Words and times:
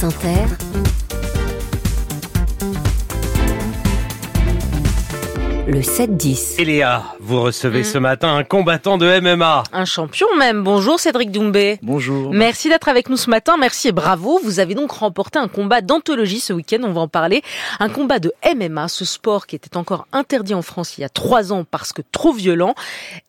France 0.00 0.14
Inter, 0.14 1.19
le 5.70 5.82
7-10. 5.82 6.56
Eléa, 6.60 7.04
vous 7.20 7.40
recevez 7.42 7.80
Mm. 7.82 7.84
ce 7.84 7.98
matin 7.98 8.34
un 8.34 8.42
combattant 8.42 8.98
de 8.98 9.06
MMA. 9.06 9.62
Un 9.72 9.84
champion 9.84 10.26
même. 10.36 10.64
Bonjour 10.64 10.98
Cédric 10.98 11.30
Doumbé. 11.30 11.78
Bonjour. 11.82 12.32
Merci 12.32 12.68
d'être 12.68 12.88
avec 12.88 13.08
nous 13.08 13.16
ce 13.16 13.30
matin. 13.30 13.56
Merci 13.56 13.88
et 13.88 13.92
bravo. 13.92 14.40
Vous 14.42 14.58
avez 14.58 14.74
donc 14.74 14.90
remporté 14.90 15.38
un 15.38 15.46
combat 15.46 15.80
d'anthologie 15.80 16.40
ce 16.40 16.52
week-end. 16.52 16.78
On 16.82 16.92
va 16.92 17.02
en 17.02 17.08
parler. 17.08 17.42
Un 17.78 17.88
combat 17.88 18.18
de 18.18 18.32
MMA, 18.44 18.88
ce 18.88 19.04
sport 19.04 19.46
qui 19.46 19.54
était 19.54 19.76
encore 19.76 20.06
interdit 20.12 20.54
en 20.54 20.62
France 20.62 20.98
il 20.98 21.02
y 21.02 21.04
a 21.04 21.08
trois 21.08 21.52
ans 21.52 21.64
parce 21.70 21.92
que 21.92 22.02
trop 22.10 22.32
violent 22.32 22.74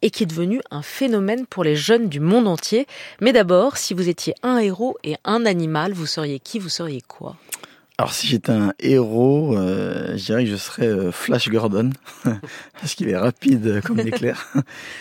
et 0.02 0.10
qui 0.10 0.24
est 0.24 0.28
devenu 0.28 0.62
un 0.72 0.82
phénomène 0.82 1.46
pour 1.46 1.64
les 1.64 1.76
jeunes 1.76 2.10
du 2.10 2.20
monde 2.20 2.48
entier. 2.48 2.88
Mais 3.22 3.34
d'abord, 3.34 3.78
si 3.78 3.94
vous 3.94 4.10
étiez 4.10 4.34
un 4.42 4.58
héros 4.58 4.98
et 5.04 5.16
un 5.26 5.46
animal, 5.46 5.94
vous 5.94 6.08
seriez 6.08 6.40
qui? 6.40 6.58
Vous 6.58 6.70
seriez 6.70 7.02
quoi? 7.08 7.36
Alors 8.02 8.14
si 8.16 8.26
j'étais 8.26 8.52
un 8.52 8.74
héros, 8.80 9.56
euh, 9.56 10.18
je 10.18 10.26
dirais 10.26 10.44
que 10.44 10.50
je 10.50 10.56
serais 10.56 10.88
euh, 10.88 11.12
Flash 11.12 11.50
Gordon, 11.50 11.92
parce 12.82 12.96
qu'il 12.96 13.08
est 13.10 13.16
rapide 13.16 13.80
comme 13.86 13.98
l'éclair. 14.04 14.48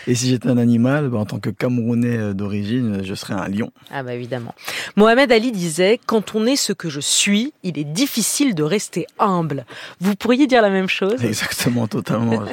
Et 0.05 0.13
si 0.13 0.29
j'étais 0.29 0.47
un 0.49 0.59
animal, 0.59 1.09
bah, 1.09 1.17
en 1.17 1.25
tant 1.25 1.39
que 1.39 1.49
Camerounais 1.49 2.15
euh, 2.15 2.33
d'origine, 2.33 3.03
je 3.03 3.15
serais 3.15 3.33
un 3.33 3.47
lion. 3.47 3.71
Ah 3.91 4.03
bah 4.03 4.13
évidemment. 4.13 4.53
Mohamed 4.97 5.31
Ali 5.31 5.51
disait 5.51 5.99
quand 6.05 6.35
on 6.35 6.45
est 6.45 6.55
ce 6.55 6.73
que 6.73 6.91
je 6.91 6.99
suis, 6.99 7.53
il 7.63 7.79
est 7.79 7.85
difficile 7.91 8.53
de 8.53 8.61
rester 8.61 9.07
humble. 9.17 9.65
Vous 9.99 10.15
pourriez 10.15 10.45
dire 10.45 10.61
la 10.61 10.69
même 10.69 10.87
chose? 10.87 11.23
Exactement, 11.23 11.87
totalement. 11.87 12.43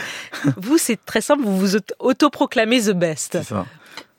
Vous, 0.56 0.78
c'est 0.78 1.04
très 1.04 1.20
simple, 1.20 1.42
vous 1.42 1.58
vous 1.58 1.76
auto- 1.76 1.94
autoproclamez 1.98 2.80
the 2.80 2.92
best. 2.92 3.32
C'est 3.42 3.48
ça. 3.48 3.66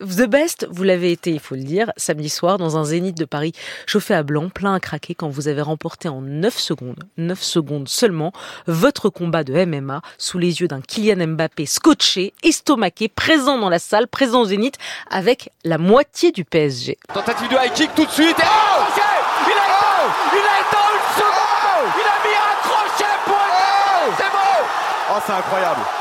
The 0.01 0.27
best, 0.27 0.65
vous 0.71 0.83
l'avez 0.83 1.11
été, 1.11 1.31
il 1.31 1.41
faut 1.41 1.55
le 1.55 1.63
dire, 1.63 1.91
samedi 1.97 2.29
soir 2.29 2.57
dans 2.57 2.77
un 2.77 2.85
zénith 2.85 3.17
de 3.17 3.25
Paris 3.25 3.51
chauffé 3.85 4.13
à 4.13 4.23
blanc, 4.23 4.49
plein 4.49 4.73
à 4.73 4.79
craquer 4.79 5.13
quand 5.13 5.27
vous 5.27 5.49
avez 5.49 5.61
remporté 5.61 6.07
en 6.07 6.21
9 6.21 6.57
secondes, 6.57 7.03
9 7.17 7.41
secondes 7.41 7.89
seulement, 7.89 8.31
votre 8.65 9.09
combat 9.09 9.43
de 9.43 9.53
MMA 9.65 10.01
sous 10.17 10.37
les 10.37 10.61
yeux 10.61 10.69
d'un 10.69 10.79
Kylian 10.79 11.27
Mbappé 11.27 11.65
scotché, 11.65 12.33
estomaqué, 12.43 13.09
présent 13.09 13.57
dans 13.57 13.69
la 13.69 13.79
salle, 13.79 14.07
présent 14.07 14.41
au 14.41 14.45
zénith 14.45 14.75
avec 15.09 15.51
la 15.65 15.77
moitié 15.77 16.31
du 16.31 16.45
PSG. 16.45 16.97
Tentative 17.13 17.49
de 17.49 17.55
high 17.55 17.73
kick 17.73 17.93
tout 17.93 18.05
de 18.05 18.11
suite. 18.11 18.39
Et 18.39 18.43
oh, 18.43 18.81
ok 18.87 19.03
il 19.47 19.51
a 19.51 19.65
éteint 19.65 20.13
Il 20.33 20.39
a 20.39 20.59
éteint 20.61 20.89
une 20.95 21.09
seconde 21.15 21.93
Il 21.97 22.07
a 22.07 22.17
mis 22.23 22.35
un 22.35 22.55
crochet 22.61 23.17
poignet 23.25 24.15
C'est 24.17 24.31
bon 24.31 24.65
Oh, 25.11 25.19
c'est 25.25 25.33
incroyable. 25.33 25.98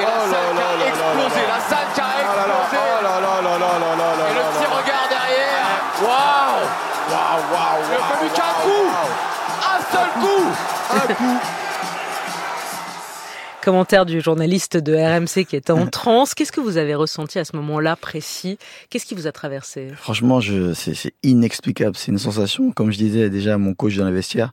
Et 0.00 0.04
la 0.04 0.10
Oh 0.10 0.24
là 0.24 0.32
salle 0.32 0.50
qui 0.50 0.56
là 0.56 0.64
a 0.64 0.76
là 0.80 0.86
explosé, 0.88 1.40
là 1.40 1.46
là. 1.46 1.54
la 1.54 1.60
salle 1.70 1.88
qui 1.94 2.00
a 2.00 2.04
Oh 2.04 2.34
là 2.36 2.46
là, 2.46 2.56
explosé 2.60 2.80
là 3.04 3.14
là 3.20 3.34
là 3.44 3.52
là 3.58 3.72
là 3.78 3.90
là 4.00 4.08
là 4.16 4.24
Et 4.30 4.34
le 4.34 4.40
là 4.40 4.46
petit 4.50 4.64
là. 4.64 4.76
regard 4.80 5.06
derrière 5.12 5.68
Waouh 6.00 6.64
Waouh, 7.10 7.42
waouh, 7.52 7.80
Il 7.84 7.94
a 7.94 7.98
pas 7.98 8.04
waouh, 8.08 8.22
vu 8.22 8.28
qu'un 8.34 8.54
coup. 8.64 8.86
Un 9.60 9.80
seul 9.92 10.08
coup 10.22 10.44
Un 10.94 11.14
coup. 11.14 11.38
Commentaire 13.62 14.06
du 14.06 14.22
journaliste 14.22 14.78
de 14.78 14.94
RMC 14.94 15.44
qui 15.44 15.54
était 15.54 15.70
en 15.72 15.86
transe. 15.90 16.32
Qu'est-ce 16.32 16.50
que 16.52 16.62
vous 16.62 16.78
avez 16.78 16.94
ressenti 16.94 17.38
à 17.38 17.44
ce 17.44 17.54
moment-là 17.56 17.94
précis? 17.94 18.58
Qu'est-ce 18.88 19.04
qui 19.04 19.14
vous 19.14 19.26
a 19.26 19.32
traversé? 19.32 19.88
Franchement, 19.96 20.40
c'est 20.74 21.12
inexplicable. 21.22 21.94
C'est 21.94 22.10
une 22.10 22.18
sensation, 22.18 22.70
comme 22.72 22.90
je 22.90 22.96
disais 22.96 23.28
déjà 23.28 23.54
à 23.54 23.58
mon 23.58 23.74
coach 23.74 23.96
dans 23.96 24.06
le 24.06 24.14
vestiaire, 24.14 24.52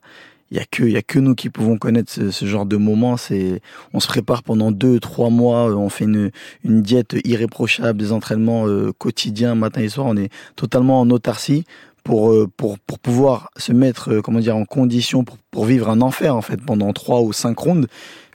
il 0.50 0.56
y 0.56 0.60
a 0.60 0.64
que, 0.64 0.82
il 0.84 0.92
y 0.92 0.96
a 0.96 1.02
que 1.02 1.18
nous 1.18 1.34
qui 1.34 1.50
pouvons 1.50 1.76
connaître 1.76 2.10
ce, 2.10 2.30
ce 2.30 2.46
genre 2.46 2.66
de 2.66 2.76
moment. 2.76 3.16
C'est, 3.16 3.60
on 3.92 4.00
se 4.00 4.08
prépare 4.08 4.42
pendant 4.42 4.70
deux, 4.70 4.98
trois 4.98 5.30
mois. 5.30 5.74
On 5.76 5.88
fait 5.88 6.04
une, 6.04 6.30
une 6.64 6.82
diète 6.82 7.16
irréprochable, 7.24 7.98
des 7.98 8.12
entraînements 8.12 8.66
euh, 8.66 8.92
quotidiens, 8.96 9.54
matin 9.54 9.82
et 9.82 9.88
soir. 9.88 10.06
On 10.06 10.16
est 10.16 10.30
totalement 10.56 11.00
en 11.00 11.10
autarcie 11.10 11.64
pour, 12.08 12.30
euh, 12.30 12.48
pour, 12.56 12.78
pour 12.78 12.98
pouvoir 12.98 13.50
se 13.58 13.70
mettre, 13.70 14.14
euh, 14.14 14.22
comment 14.22 14.38
dire, 14.38 14.56
en 14.56 14.64
condition 14.64 15.24
pour, 15.24 15.36
pour 15.50 15.66
vivre 15.66 15.90
un 15.90 16.00
enfer, 16.00 16.34
en 16.34 16.40
fait, 16.40 16.56
pendant 16.56 16.90
trois 16.94 17.20
ou 17.20 17.34
cinq 17.34 17.58
rondes. 17.58 17.86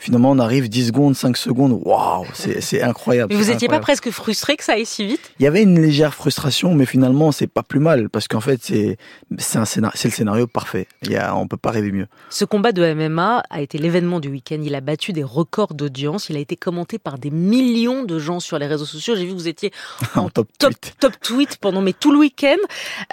Finalement, 0.03 0.31
on 0.31 0.39
arrive 0.39 0.67
10 0.67 0.87
secondes, 0.87 1.15
5 1.15 1.37
secondes. 1.37 1.79
Waouh, 1.85 2.25
c'est, 2.33 2.59
c'est 2.59 2.81
incroyable. 2.81 3.31
Mais 3.31 3.39
vous 3.39 3.45
c'est 3.45 3.53
étiez 3.53 3.69
pas 3.69 3.79
presque 3.79 4.11
frustré 4.11 4.57
que 4.57 4.63
ça 4.65 4.73
aille 4.73 4.85
si 4.85 5.05
vite? 5.05 5.31
Il 5.39 5.43
y 5.43 5.47
avait 5.47 5.63
une 5.63 5.81
légère 5.81 6.13
frustration, 6.13 6.73
mais 6.75 6.85
finalement, 6.85 7.31
c'est 7.31 7.47
pas 7.47 7.63
plus 7.63 7.79
mal 7.79 8.09
parce 8.09 8.27
qu'en 8.27 8.41
fait, 8.41 8.59
c'est 8.61 8.97
c'est 9.37 9.59
un 9.59 9.63
scénario, 9.63 9.93
c'est 9.97 10.09
le 10.09 10.13
scénario 10.13 10.45
parfait. 10.45 10.87
Il 11.03 11.11
y 11.11 11.15
a, 11.15 11.33
on 11.37 11.47
peut 11.47 11.55
pas 11.55 11.71
rêver 11.71 11.93
mieux. 11.93 12.07
Ce 12.29 12.43
combat 12.43 12.73
de 12.73 12.93
MMA 12.93 13.43
a 13.49 13.61
été 13.61 13.77
l'événement 13.77 14.19
du 14.19 14.27
week-end. 14.27 14.59
Il 14.61 14.75
a 14.75 14.81
battu 14.81 15.13
des 15.13 15.23
records 15.23 15.73
d'audience. 15.73 16.29
Il 16.29 16.35
a 16.35 16.39
été 16.39 16.57
commenté 16.57 16.99
par 16.99 17.17
des 17.17 17.31
millions 17.31 18.03
de 18.03 18.19
gens 18.19 18.41
sur 18.41 18.59
les 18.59 18.67
réseaux 18.67 18.83
sociaux. 18.83 19.15
J'ai 19.15 19.23
vu 19.23 19.31
que 19.31 19.37
vous 19.37 19.47
étiez 19.47 19.71
En 20.15 20.27
top 20.27 20.49
top, 20.59 20.73
tweet. 20.73 20.95
top 20.99 21.13
tweet 21.21 21.57
pendant 21.61 21.81
mais 21.81 21.93
tout 21.93 22.11
le 22.11 22.19
week-end. 22.19 22.57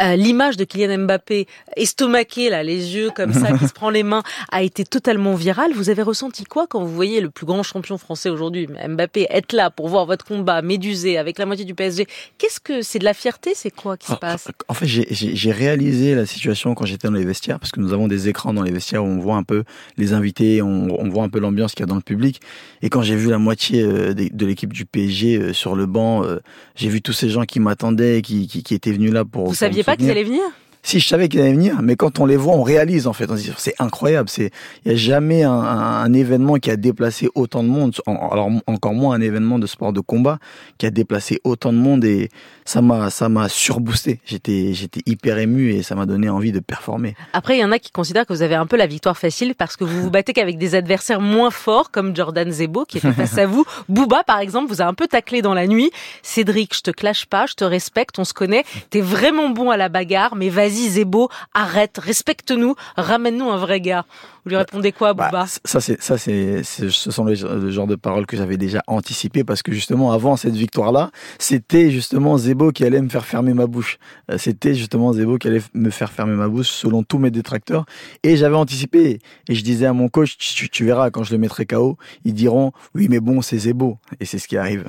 Euh, 0.00 0.16
L'image 0.16 0.49
de 0.56 0.64
Kylian 0.64 0.98
Mbappé 0.98 1.46
estomaqué, 1.76 2.50
là, 2.50 2.62
les 2.62 2.94
yeux 2.94 3.10
comme 3.14 3.32
ça, 3.32 3.56
qui 3.56 3.66
se 3.66 3.72
prend 3.74 3.90
les 3.90 4.02
mains, 4.02 4.22
a 4.52 4.62
été 4.62 4.84
totalement 4.84 5.34
virale. 5.34 5.72
Vous 5.74 5.90
avez 5.90 6.02
ressenti 6.02 6.44
quoi 6.44 6.66
quand 6.66 6.82
vous 6.82 6.94
voyez 6.94 7.20
le 7.20 7.30
plus 7.30 7.46
grand 7.46 7.62
champion 7.62 7.98
français 7.98 8.28
aujourd'hui, 8.30 8.66
Mbappé, 8.88 9.26
être 9.30 9.52
là 9.52 9.70
pour 9.70 9.88
voir 9.88 10.06
votre 10.06 10.24
combat 10.24 10.62
médusé 10.62 11.18
avec 11.18 11.38
la 11.38 11.46
moitié 11.46 11.64
du 11.64 11.74
PSG 11.74 12.06
Qu'est-ce 12.38 12.60
que 12.60 12.82
c'est 12.82 12.98
de 12.98 13.04
la 13.04 13.14
fierté 13.14 13.52
C'est 13.54 13.70
quoi 13.70 13.96
qui 13.96 14.06
se 14.08 14.16
passe? 14.16 14.48
En 14.68 14.74
fait, 14.74 14.86
j'ai- 14.86 15.50
réalisé 15.50 16.14
la 16.14 16.26
situation 16.26 16.74
quand 16.74 16.86
j'étais 16.86 17.08
dans 17.08 17.14
les 17.14 17.24
vestiaires 17.24 17.58
parce 17.58 17.72
que 17.72 17.80
nous 17.80 17.92
avons 17.92 18.06
des 18.08 18.28
écrans 18.28 18.54
dans 18.54 18.62
les 18.62 18.70
vestiaires 18.70 19.04
où 19.04 19.08
on 19.08 19.18
voit 19.18 19.36
un 19.36 19.42
peu 19.42 19.64
les 19.96 20.12
invités, 20.12 20.62
on, 20.62 20.88
on 21.00 21.08
voit 21.08 21.24
un 21.24 21.28
peu 21.28 21.40
l'ambiance 21.40 21.72
qu'il 21.72 21.80
y 21.80 21.84
a 21.84 21.86
dans 21.86 21.96
le 21.96 22.00
public. 22.00 22.40
Et 22.82 22.88
quand 22.88 23.02
j'ai 23.02 23.16
vu 23.16 23.28
la 23.30 23.38
moitié 23.38 23.82
euh, 23.82 24.14
de 24.14 24.46
l'équipe 24.46 24.72
du 24.72 24.86
PSG 24.86 25.36
euh, 25.36 25.52
sur 25.52 25.74
le 25.74 25.86
banc, 25.86 26.24
euh, 26.24 26.38
j'ai 26.76 26.88
vu 26.88 27.02
tous 27.02 27.12
ces 27.12 27.28
gens 27.28 27.42
qui 27.44 27.58
m'attendaient, 27.60 28.22
qui, 28.22 28.46
qui, 28.46 28.62
qui 28.62 28.74
étaient 28.74 28.92
venus 28.92 29.12
là 29.12 29.24
pour. 29.24 29.42
Vous 29.42 29.48
pour 29.50 29.56
saviez 29.56 29.82
pas 29.82 29.96
qu'ils 29.96 30.10
allaient 30.10 30.24
venir? 30.24 30.39
Yeah. 30.40 30.69
Si, 30.82 30.98
je 30.98 31.06
savais 31.06 31.28
qu'ils 31.28 31.40
allaient 31.40 31.52
venir, 31.52 31.82
mais 31.82 31.94
quand 31.94 32.20
on 32.20 32.26
les 32.26 32.36
voit, 32.38 32.54
on 32.54 32.62
réalise 32.62 33.06
en 33.06 33.12
fait. 33.12 33.30
On 33.30 33.36
se 33.36 33.42
dit, 33.42 33.52
c'est 33.58 33.74
incroyable. 33.78 34.28
C'est, 34.30 34.50
il 34.84 34.92
y 34.92 34.94
a 34.94 34.96
jamais 34.96 35.42
un, 35.42 35.52
un- 35.52 36.02
un 36.02 36.12
événement 36.14 36.54
qui 36.56 36.70
a 36.70 36.76
déplacé 36.76 37.28
autant 37.34 37.62
de 37.62 37.68
monde. 37.68 37.94
Alors 38.06 38.48
encore 38.66 38.94
moins 38.94 39.14
un 39.14 39.20
événement 39.20 39.58
de 39.58 39.66
sport 39.66 39.92
de 39.92 40.00
combat 40.00 40.38
qui 40.78 40.86
a 40.86 40.90
déplacé 40.90 41.38
autant 41.44 41.72
de 41.74 41.78
monde 41.78 42.04
et 42.06 42.30
ça 42.64 42.80
m'a, 42.80 43.10
ça 43.10 43.28
m'a 43.28 43.48
surboosté. 43.50 44.20
J'étais, 44.24 44.72
j'étais 44.72 45.00
hyper 45.04 45.36
ému 45.38 45.70
et 45.74 45.82
ça 45.82 45.94
m'a 45.94 46.06
donné 46.06 46.30
envie 46.30 46.50
de 46.52 46.60
performer. 46.60 47.14
Après, 47.34 47.58
il 47.58 47.60
y 47.60 47.64
en 47.64 47.72
a 47.72 47.78
qui 47.78 47.90
considèrent 47.90 48.24
que 48.24 48.32
vous 48.32 48.42
avez 48.42 48.54
un 48.54 48.66
peu 48.66 48.76
la 48.78 48.86
victoire 48.86 49.18
facile 49.18 49.54
parce 49.54 49.76
que 49.76 49.84
vous 49.84 50.00
vous 50.00 50.10
battez 50.10 50.32
qu'avec 50.32 50.56
des 50.56 50.74
adversaires 50.74 51.20
moins 51.20 51.50
forts 51.50 51.90
comme 51.90 52.16
Jordan 52.16 52.50
Zebo 52.50 52.86
qui 52.86 52.96
était 52.98 53.12
face 53.12 53.36
à 53.36 53.46
vous. 53.46 53.66
Booba, 53.90 54.24
par 54.24 54.38
exemple, 54.38 54.72
vous 54.72 54.80
a 54.80 54.86
un 54.86 54.94
peu 54.94 55.06
taclé 55.08 55.42
dans 55.42 55.52
la 55.54 55.66
nuit. 55.66 55.90
Cédric, 56.22 56.74
je 56.74 56.80
te 56.80 56.90
clash 56.90 57.26
pas, 57.26 57.44
je 57.46 57.54
te 57.54 57.64
respecte, 57.64 58.18
on 58.18 58.24
se 58.24 58.32
connaît. 58.32 58.64
T'es 58.88 59.02
vraiment 59.02 59.50
bon 59.50 59.70
à 59.70 59.76
la 59.76 59.90
bagarre, 59.90 60.36
mais 60.36 60.48
vas-y 60.48 60.69
Zebo, 60.70 61.28
arrête, 61.54 61.98
respecte-nous, 61.98 62.74
ramène-nous 62.96 63.50
un 63.50 63.56
vrai 63.56 63.80
gars. 63.80 64.04
Vous 64.44 64.50
lui 64.50 64.56
répondez 64.56 64.92
quoi, 64.92 65.12
Bah, 65.14 65.26
Booba 65.30 65.46
ça, 65.64 65.80
c'est, 65.80 66.00
ça, 66.02 66.16
c'est, 66.18 66.62
c'est- 66.62 66.90
ce 66.90 67.10
sont 67.10 67.24
les, 67.24 67.36
le 67.36 67.70
genre 67.70 67.86
de 67.86 67.94
paroles 67.96 68.26
que 68.26 68.36
j'avais 68.36 68.56
déjà 68.56 68.82
anticipé 68.86 69.44
parce 69.44 69.62
que 69.62 69.72
justement, 69.72 70.12
avant 70.12 70.36
cette 70.36 70.54
victoire-là, 70.54 71.10
c'était 71.38 71.90
justement 71.90 72.38
Zebo 72.38 72.72
qui 72.72 72.84
allait 72.84 73.00
me 73.02 73.08
faire 73.08 73.26
fermer 73.26 73.54
ma 73.54 73.66
bouche. 73.66 73.98
Euh, 74.30 74.38
C'était 74.38 74.74
justement 74.74 75.12
Zebo 75.12 75.38
qui 75.38 75.48
allait 75.48 75.62
me 75.74 75.90
faire 75.90 76.10
fermer 76.12 76.34
ma 76.34 76.48
bouche 76.48 76.68
selon 76.68 77.02
tous 77.02 77.18
mes 77.18 77.30
détracteurs. 77.30 77.84
Et 78.22 78.36
j'avais 78.36 78.56
anticipé. 78.56 79.18
Et 79.48 79.54
je 79.54 79.62
disais 79.62 79.86
à 79.86 79.92
mon 79.92 80.08
coach, 80.08 80.36
tu, 80.38 80.68
tu 80.68 80.84
verras 80.84 81.10
quand 81.10 81.22
je 81.24 81.32
le 81.32 81.38
mettrai 81.38 81.66
KO, 81.66 81.96
ils 82.24 82.34
diront, 82.34 82.72
oui, 82.94 83.08
mais 83.10 83.20
bon, 83.20 83.42
c'est 83.42 83.58
Zebo. 83.58 83.98
Et 84.20 84.24
c'est 84.24 84.38
ce 84.38 84.48
qui 84.48 84.56
arrive. 84.56 84.84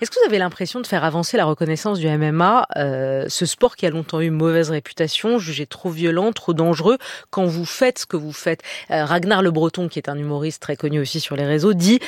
Est-ce 0.00 0.10
que 0.10 0.16
vous 0.20 0.26
avez 0.28 0.38
l'impression 0.38 0.80
de 0.80 0.86
faire 0.86 1.04
avancer 1.04 1.36
la 1.36 1.44
reconnaissance 1.44 1.98
du 1.98 2.06
MMA, 2.08 2.66
euh, 2.76 3.24
ce 3.28 3.46
sport 3.46 3.76
qui 3.76 3.86
a 3.86 3.90
longtemps 3.90 4.20
eu 4.20 4.30
mauvaise 4.30 4.70
réputation, 4.70 5.38
jugé 5.38 5.66
trop 5.66 5.90
violent, 5.90 6.32
trop 6.32 6.52
dangereux, 6.54 6.98
quand 7.30 7.46
vous 7.46 7.64
faites 7.64 8.00
ce 8.00 8.06
que 8.06 8.16
vous 8.16 8.32
faites? 8.32 8.60
Ragnar 8.90 9.42
Le 9.42 9.50
Breton, 9.50 9.88
qui 9.88 9.98
est 9.98 10.08
un 10.08 10.18
humoriste 10.18 10.60
très 10.62 10.76
connu 10.76 11.00
aussi 11.00 11.20
sur 11.20 11.36
les 11.36 11.46
réseaux, 11.46 11.72
dit 11.74 12.00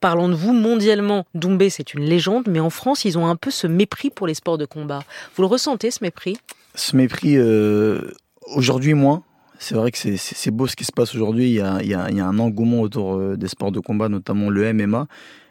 Parlons 0.00 0.28
de 0.28 0.34
vous 0.34 0.52
mondialement. 0.52 1.24
Doumbé, 1.34 1.70
c'est 1.70 1.94
une 1.94 2.04
légende, 2.04 2.44
mais 2.48 2.60
en 2.60 2.68
France, 2.70 3.04
ils 3.06 3.16
ont 3.16 3.26
un 3.26 3.34
peu 3.36 3.50
ce 3.50 3.66
mépris 3.66 4.10
pour 4.10 4.26
les 4.26 4.34
sports 4.34 4.58
de 4.58 4.66
combat. 4.66 5.00
Vous 5.34 5.42
le 5.42 5.48
ressentez, 5.48 5.90
ce 5.90 6.04
mépris? 6.04 6.36
Ce 6.74 6.94
mépris, 6.94 7.36
euh, 7.38 8.12
aujourd'hui 8.54 8.92
moins. 8.94 9.22
C'est 9.58 9.74
vrai 9.74 9.90
que 9.90 9.96
c'est- 9.96 10.50
beau 10.50 10.66
ce 10.66 10.76
qui 10.76 10.84
se 10.84 10.92
passe 10.92 11.14
aujourd'hui. 11.14 11.46
Il 11.48 11.54
y 11.54 11.60
a 11.94 12.04
un 12.04 12.38
engouement 12.38 12.82
autour 12.82 13.14
euh, 13.16 13.36
des 13.38 13.48
sports 13.48 13.72
de 13.72 13.80
combat, 13.80 14.10
notamment 14.10 14.50
le 14.50 14.64
MMA, 14.74 15.06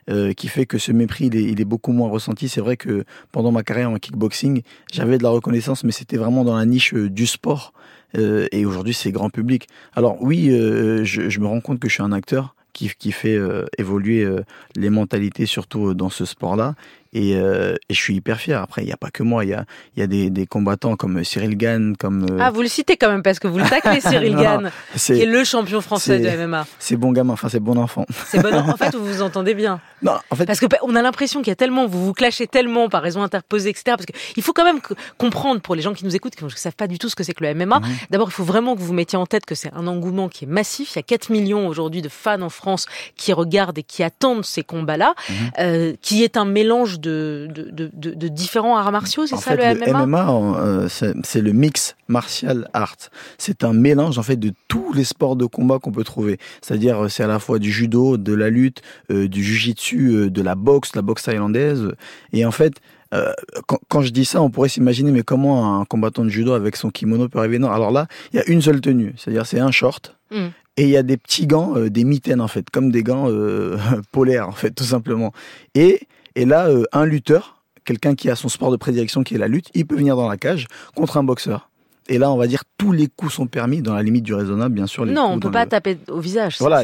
euh, 0.07 0.34
qui 0.34 0.48
fait 0.50 0.68
que 0.68 0.78
ce 0.78 0.92
mépris, 0.92 1.31
il 1.34 1.60
est, 1.60 1.66
beaucoup 1.66 1.92
moins 1.92 2.10
ressenti. 2.10 2.48
C'est 2.48 2.62
vrai 2.62 2.78
que 2.78 3.06
pendant 3.31 3.52
ma 3.52 3.63
carrière 3.63 3.90
en 3.90 3.98
kickboxing, 3.98 4.62
j'avais 4.94 5.18
de 5.18 5.24
la 5.24 5.30
reconnaissance, 5.30 5.84
mais 5.84 5.92
c'était 5.92 6.18
vraiment 6.18 6.44
dans 6.44 6.56
la 6.56 6.66
niche 6.66 6.94
euh, 6.94 7.10
du 7.10 7.25
sport. 7.25 7.74
Euh, 8.16 8.48
et 8.52 8.66
aujourd'hui, 8.66 8.94
c'est 8.94 9.12
grand 9.12 9.31
public. 9.31 9.68
Alors 9.94 10.22
oui, 10.22 10.50
je, 10.50 11.40
me 11.40 11.48
rends 11.48 11.60
compte 11.60 11.80
que 11.80 11.90
je 11.90 11.96
suis 11.96 12.04
un 12.04 12.12
acteur 12.12 12.56
qui, 12.74 13.12
fait 13.12 13.40
évoluer 13.78 14.28
les 14.75 14.90
mentalités, 14.90 15.46
surtout 15.46 15.94
dans 15.94 16.10
ce 16.10 16.25
sport-là. 16.25 16.75
Et, 17.17 17.35
euh, 17.38 17.75
et 17.89 17.94
je 17.94 18.00
suis 18.01 18.13
hyper 18.15 18.39
fier. 18.39 18.62
Après, 18.62 18.81
il 18.81 18.85
n'y 18.88 18.91
a 18.91 18.97
pas 18.97 19.09
que 19.09 19.23
moi. 19.23 19.45
Il 19.45 19.50
y 19.51 19.53
a, 19.53 19.63
il 19.95 20.01
y 20.01 20.03
a 20.03 20.07
des, 20.07 20.29
des 20.29 20.45
combattants 20.45 20.95
comme 20.97 21.23
Cyril 21.23 21.56
Gann, 21.56 21.95
comme. 21.97 22.25
euh, 22.29 22.38
Ah, 22.41 22.51
vous 22.51 22.62
le 22.62 22.67
citez 22.67 22.97
quand 22.97 23.09
même 23.09 23.23
parce 23.23 23.39
que 23.39 23.47
vous 23.47 23.57
le 23.57 23.63
taclez, 23.69 24.01
Cyril 24.01 24.35
Gann, 24.35 24.69
qui 24.97 25.13
est 25.21 25.25
le 25.25 25.44
champion 25.45 25.79
français 25.79 26.19
de 26.19 26.45
MMA. 26.45 26.67
c'est 26.77 26.97
bon 26.97 27.13
gamin. 27.13 27.33
Enfin, 27.33 27.47
c'est 27.50 27.62
bon 27.62 27.77
enfant. 27.77 28.06
C'est 28.27 28.41
bon. 28.41 28.53
En 28.53 28.75
fait, 28.75 28.94
vous 28.97 29.06
vous 29.06 29.21
entendez 29.21 29.53
bien. 29.53 29.79
Non, 30.01 30.17
en 30.29 30.35
fait, 30.35 30.45
Parce 30.45 30.59
que 30.59 30.65
on 30.83 30.94
a 30.95 31.01
l'impression 31.01 31.39
qu'il 31.41 31.51
y 31.51 31.51
a 31.51 31.56
tellement, 31.56 31.88
vous 31.88 32.06
vous 32.06 32.13
clashez 32.13 32.47
tellement 32.47 32.89
par 32.89 33.01
raison 33.01 33.23
interposée, 33.23 33.69
etc. 33.69 33.83
Parce 33.97 34.06
qu'il 34.06 34.44
faut 34.44 34.53
quand 34.53 34.65
même 34.65 34.81
comprendre 35.18 35.61
pour 35.61 35.75
les 35.75 35.81
gens 35.81 35.94
qui 35.94 36.03
nous 36.06 36.15
écoutent, 36.15 36.35
qui 36.35 36.44
ne 36.44 36.50
savent 36.50 36.75
pas 36.75 36.88
du 36.88 37.00
tout 37.00 37.07
ce 37.09 37.15
que 37.15 37.23
c'est 37.23 37.33
que 37.33 37.44
le 37.45 37.53
MMA. 37.56 37.79
Mhm. 37.79 37.85
D'abord, 38.09 38.27
il 38.29 38.33
faut 38.33 38.44
vraiment 38.44 38.75
que 38.75 38.81
vous 38.81 38.94
mettiez 38.94 39.18
en 39.18 39.25
tête 39.25 39.45
que 39.45 39.56
c'est 39.56 39.71
un 39.73 39.88
engouement 39.88 40.27
qui 40.29 40.44
est 40.45 40.47
massif. 40.50 40.91
Il 40.95 40.97
y 40.97 41.00
a 41.00 41.03
4 41.03 41.29
millions 41.29 41.68
aujourd'hui 41.68 42.01
de 42.01 42.09
fans 42.09 42.41
en 42.41 42.50
France 42.50 42.88
qui 43.15 43.31
regardent 43.33 43.77
et 43.77 43.83
qui 43.83 44.03
attendent 44.03 44.44
ces 44.45 44.63
combats-là, 44.63 45.13
Mhm. 45.29 45.35
euh, 45.59 45.94
qui 46.01 46.23
est 46.23 46.35
un 46.38 46.45
mélange 46.45 47.00
de, 47.00 47.05
de, 47.06 47.69
de, 47.72 47.90
de- 47.94 48.13
de 48.13 48.28
différents 48.28 48.78
arts 48.78 48.92
martiaux, 48.92 49.25
c'est 49.28 49.36
ça 49.36 49.56
fait, 49.56 49.74
le 49.75 50.06
MMA, 50.06 50.28
euh, 50.57 50.88
c'est 50.90 51.42
le 51.42 51.52
mix 51.52 51.96
martial 52.07 52.68
art. 52.74 52.96
C'est 53.38 53.63
un 53.63 53.74
mélange 53.74 54.18
en 54.18 54.24
fait 54.24 54.38
de 54.38 54.52
tous 54.68 54.94
les 54.94 55.04
sports 55.04 55.36
de 55.36 55.46
combat 55.46 55.80
qu'on 55.80 55.92
peut 55.92 56.04
trouver. 56.04 56.38
C'est-à-dire, 56.62 57.04
euh, 57.06 57.10
c'est 57.10 57.24
à 57.24 57.28
la 57.28 57.40
fois 57.40 57.60
du 57.60 57.72
judo, 57.72 58.18
de 58.18 58.34
la 58.34 58.50
lutte, 58.50 58.81
euh, 59.12 59.28
du 59.28 59.44
jujitsu, 59.44 60.10
euh, 60.16 60.30
de 60.30 60.42
la 60.42 60.56
boxe, 60.56 60.96
la 60.96 61.02
boxe 61.02 61.24
thaïlandaise. 61.24 61.92
Et 62.34 62.46
en 62.46 62.52
fait, 62.52 62.74
euh, 63.13 63.31
quand, 63.68 63.80
quand 63.88 64.02
je 64.02 64.10
dis 64.10 64.25
ça, 64.25 64.42
on 64.42 64.50
pourrait 64.50 64.69
s'imaginer, 64.69 65.12
mais 65.12 65.24
comment 65.24 65.80
un 65.80 65.86
combattant 65.86 66.24
de 66.24 66.30
judo 66.30 66.54
avec 66.54 66.75
son 66.75 66.90
kimono 66.90 67.30
peut 67.30 67.40
arriver? 67.40 67.60
Non, 67.60 67.69
alors 67.72 67.92
là, 67.92 68.07
il 68.34 68.38
y 68.38 68.40
a 68.40 68.46
une 68.50 68.62
seule 68.62 68.81
tenue. 68.81 69.13
C'est-à-dire, 69.18 69.46
c'est 69.46 69.60
un 69.60 69.72
short. 69.72 70.16
Mm. 70.31 70.48
Et 70.78 70.84
il 70.84 70.90
y 70.90 70.98
a 70.98 71.04
des 71.04 71.16
petits 71.16 71.48
gants, 71.48 71.78
euh, 71.78 71.90
des 71.90 72.04
mitaines 72.04 72.42
en 72.42 72.50
fait, 72.50 72.69
comme 72.69 72.92
des 72.92 73.02
gants 73.04 73.28
euh, 73.30 73.78
polaires 74.12 74.50
en 74.50 74.52
fait, 74.52 74.72
tout 74.72 74.84
simplement. 74.84 75.31
Et, 75.74 76.02
et 76.35 76.45
là, 76.45 76.67
euh, 76.67 76.83
un 76.91 77.05
lutteur, 77.05 77.61
quelqu'un 77.83 78.15
qui 78.15 78.29
a 78.29 78.35
son 78.35 78.49
sport 78.49 78.71
de 78.71 78.77
prédilection 78.77 79.23
qui 79.23 79.35
est 79.35 79.37
la 79.37 79.47
lutte, 79.47 79.69
il 79.73 79.85
peut 79.85 79.95
venir 79.95 80.15
dans 80.15 80.27
la 80.27 80.37
cage 80.37 80.67
contre 80.95 81.17
un 81.17 81.23
boxeur. 81.23 81.69
Et 82.07 82.19
là, 82.19 82.31
on 82.31 82.37
va 82.37 82.45
dire 82.45 82.63
tous 82.77 82.91
les 82.91 83.07
coups 83.07 83.33
sont 83.33 83.47
permis 83.47 83.81
dans 83.81 83.95
la 83.95 84.03
limite 84.03 84.23
du 84.23 84.35
raisonnable, 84.35 84.75
bien 84.75 84.85
sûr. 84.85 85.05
les 85.05 85.11
Non, 85.13 85.23
on 85.31 85.39
peut 85.39 85.49
pas 85.49 85.63
le- 85.63 85.69
taper 85.69 85.97
au 86.09 86.19
visage. 86.19 86.57
Voilà, 86.59 86.83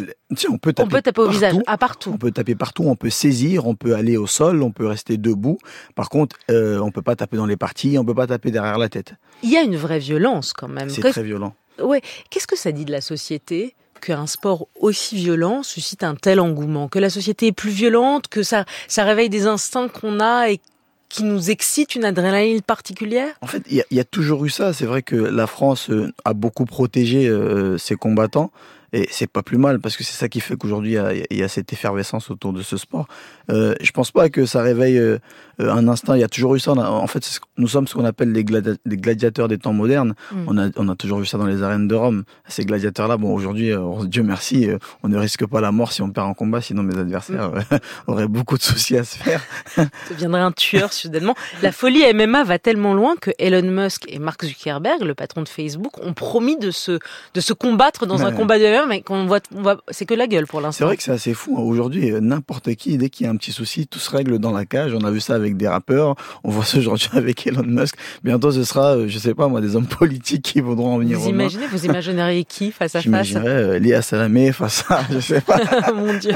on 0.49 0.57
peut 0.57 0.69
On 0.69 0.73
taper. 0.73 0.89
peut 0.89 1.01
taper 1.03 1.21
au 1.21 1.25
partout. 1.25 1.31
visage, 1.39 1.53
à 1.67 1.77
partout. 1.77 2.11
On 2.15 2.17
peut 2.17 2.31
taper 2.31 2.55
partout, 2.55 2.83
on 2.87 2.95
peut 2.95 3.11
saisir, 3.11 3.67
on 3.67 3.75
peut 3.75 3.93
aller 3.93 4.17
au 4.17 4.25
sol, 4.25 4.63
on 4.63 4.71
peut 4.71 4.87
rester 4.87 5.17
debout. 5.17 5.59
Par 5.93 6.09
contre, 6.09 6.37
euh, 6.49 6.79
on 6.79 6.89
peut 6.89 7.03
pas 7.03 7.15
taper 7.15 7.37
dans 7.37 7.45
les 7.45 7.55
parties, 7.57 7.97
on 7.99 8.03
peut 8.05 8.15
pas 8.15 8.25
taper 8.25 8.49
derrière 8.49 8.79
la 8.79 8.89
tête. 8.89 9.13
Il 9.43 9.51
y 9.51 9.57
a 9.57 9.61
une 9.61 9.75
vraie 9.75 9.99
violence 9.99 10.53
quand 10.53 10.67
même. 10.67 10.89
C'est 10.89 11.01
très 11.01 11.21
violent. 11.23 11.53
Ouais. 11.79 12.01
Qu'est-ce 12.31 12.47
que 12.47 12.57
ça 12.57 12.71
dit 12.71 12.85
de 12.85 12.91
la 12.91 13.01
société? 13.01 13.75
Qu'un 14.01 14.27
sport 14.27 14.67
aussi 14.79 15.15
violent 15.15 15.63
suscite 15.63 16.03
un 16.03 16.15
tel 16.15 16.39
engouement 16.41 16.89
Que 16.89 16.99
la 16.99 17.09
société 17.09 17.47
est 17.47 17.51
plus 17.53 17.69
violente, 17.71 18.27
que 18.27 18.43
ça, 18.43 18.65
ça 18.89 19.03
réveille 19.05 19.29
des 19.29 19.45
instincts 19.47 19.87
qu'on 19.87 20.19
a 20.19 20.49
et 20.49 20.59
qui 21.07 21.23
nous 21.23 21.49
excitent 21.51 21.95
une 21.95 22.05
adrénaline 22.05 22.61
particulière? 22.61 23.33
En 23.41 23.47
fait, 23.47 23.63
il 23.69 23.75
y, 23.77 23.81
a- 23.81 23.85
il 23.91 23.97
y 23.97 23.99
a 23.99 24.05
toujours 24.05 24.45
eu 24.45 24.49
ça. 24.49 24.71
C'est 24.73 24.85
vrai 24.85 25.01
que 25.03 25.15
la 25.15 25.45
France 25.47 25.89
euh, 25.89 26.11
a 26.25 26.33
beaucoup 26.33 26.65
protégé 26.65 27.27
euh, 27.27 27.77
ses 27.77 27.95
combattants. 27.95 28.51
Et 28.93 29.07
c'est 29.11 29.27
pas 29.27 29.41
plus 29.41 29.57
mal 29.57 29.79
parce 29.79 29.95
que 29.95 30.03
c'est 30.03 30.13
ça 30.13 30.27
qui 30.27 30.41
fait 30.41 30.55
qu'aujourd'hui 30.57 30.91
il 30.91 30.95
y 30.95 30.97
a- 30.97 31.13
il 31.13 31.37
y, 31.37 31.43
a 31.43 31.47
cette 31.47 31.71
effervescence 31.71 32.29
autour 32.29 32.51
de 32.53 32.61
ce 32.61 32.75
sport. 32.77 33.07
Euh, 33.49 33.73
je 33.81 33.91
pense 33.91 34.11
pas 34.11 34.29
que 34.29 34.45
ça 34.45 34.61
réveille 34.61 34.97
euh, 34.97 35.17
un 35.59 35.87
instinct. 35.87 36.15
Il 36.17 36.19
y 36.21 36.23
a 36.23 36.27
toujours 36.27 36.55
eu 36.55 36.59
ça. 36.59 36.71
En 36.73 37.07
fait, 37.07 37.23
ce 37.23 37.39
nous 37.57 37.67
sommes 37.67 37.87
ce 37.87 37.93
qu'on 37.93 38.03
appelle 38.05 38.31
les, 38.31 38.43
gladi- 38.43 38.77
les 38.85 38.97
gladiateurs 38.97 39.47
des 39.47 39.57
temps 39.59 39.71
modernes. 39.73 40.13
Mm. 40.31 40.43
On, 40.47 40.57
a, 40.57 40.69
on 40.77 40.89
a 40.89 40.95
toujours 40.95 41.19
vu 41.19 41.25
ça 41.25 41.37
dans 41.37 41.45
les 41.45 41.61
arènes 41.63 41.87
de 41.87 41.95
Rome. 41.95 42.23
Ces 42.47 42.65
gladiateurs-là, 42.65 43.17
bon, 43.17 43.33
aujourd'hui, 43.33 43.71
euh, 43.71 43.79
Dieu 44.05 44.23
merci, 44.23 44.67
euh, 44.69 44.77
on 45.03 45.07
ne 45.09 45.17
risque 45.17 45.45
pas 45.45 45.61
la 45.61 45.71
mort 45.71 45.91
si 45.91 46.01
on 46.01 46.09
perd 46.09 46.27
en 46.27 46.33
combat. 46.33 46.59
Sinon, 46.61 46.83
mes 46.83 46.97
adversaires 46.97 47.51
euh, 47.71 47.77
auraient 48.07 48.27
beaucoup 48.27 48.57
de 48.57 48.63
soucis 48.63 48.97
à 48.97 49.03
se 49.03 49.17
faire. 49.17 49.41
Ça 49.75 49.85
deviendrait 50.09 50.41
un 50.41 50.51
tueur 50.51 50.91
soudainement. 50.91 51.35
La 51.61 51.71
folie 51.71 52.03
MMA 52.13 52.43
va 52.43 52.57
tellement 52.59 52.93
loin 52.93 53.15
que 53.15 53.31
Elon 53.37 53.69
Musk 53.69 54.03
et 54.07 54.19
Mark 54.19 54.43
Zuckerberg, 54.43 55.01
le 55.03 55.13
patron 55.15 55.43
de 55.43 55.49
Facebook, 55.49 56.03
ont 56.03 56.13
promis 56.13 56.57
de 56.57 56.71
se, 56.71 56.97
de 57.33 57.39
se 57.41 57.53
combattre 57.53 58.05
dans 58.07 58.23
un 58.25 58.31
combat 58.31 58.57
de 58.57 58.63
MMA, 58.81 58.87
mais 58.87 59.01
qu'on 59.01 59.25
voit, 59.25 59.39
voit, 59.51 59.81
c'est 59.89 60.05
que 60.05 60.13
la 60.13 60.27
gueule 60.27 60.47
pour 60.47 60.59
C'est 60.59 60.65
l'instant. 60.65 60.85
vrai 60.85 60.97
que 60.97 61.03
c'est 61.03 61.11
assez 61.11 61.33
fou. 61.33 61.55
hein. 61.57 61.61
Aujourd'hui, 61.61 62.11
n'importe 62.21 62.73
qui, 62.75 62.97
dès 62.97 63.09
qu'il 63.09 63.25
y 63.25 63.29
a 63.29 63.31
un 63.31 63.35
petit 63.35 63.51
souci, 63.51 63.87
tout 63.87 63.99
se 63.99 64.09
règle 64.11 64.39
dans 64.39 64.51
la 64.51 64.65
cage. 64.65 64.93
On 64.93 65.03
a 65.03 65.11
vu 65.11 65.19
ça 65.19 65.35
avec 65.35 65.57
des 65.57 65.67
rappeurs. 65.67 66.15
On 66.43 66.49
voit 66.51 66.65
ça 66.65 66.77
aujourd'hui 66.77 67.09
avec 67.13 67.45
Elon 67.47 67.63
Musk. 67.65 67.95
Bientôt, 68.23 68.51
ce 68.51 68.63
sera, 68.63 68.95
euh, 68.97 69.07
je 69.07 69.17
sais 69.19 69.33
pas 69.33 69.47
moi, 69.47 69.61
des 69.61 69.75
hommes 69.75 69.87
politiques 69.99 70.43
qui 70.43 70.61
voudront 70.61 70.95
en 70.95 70.97
venir 70.99 71.19
Vous 71.19 71.29
imaginez, 71.29 71.67
vous 71.67 71.85
imagineriez 71.85 72.43
qui 72.43 72.71
face 72.71 72.95
à 72.95 72.99
face 72.99 73.03
J'imaginerais 73.03 73.47
euh, 73.49 73.79
Léa 73.79 74.01
Salamé 74.01 74.51
face 74.51 74.83
à, 74.89 75.01
je 75.11 75.19
sais 75.19 75.41
pas. 75.41 75.59
Mon 75.95 76.13
Dieu. 76.17 76.35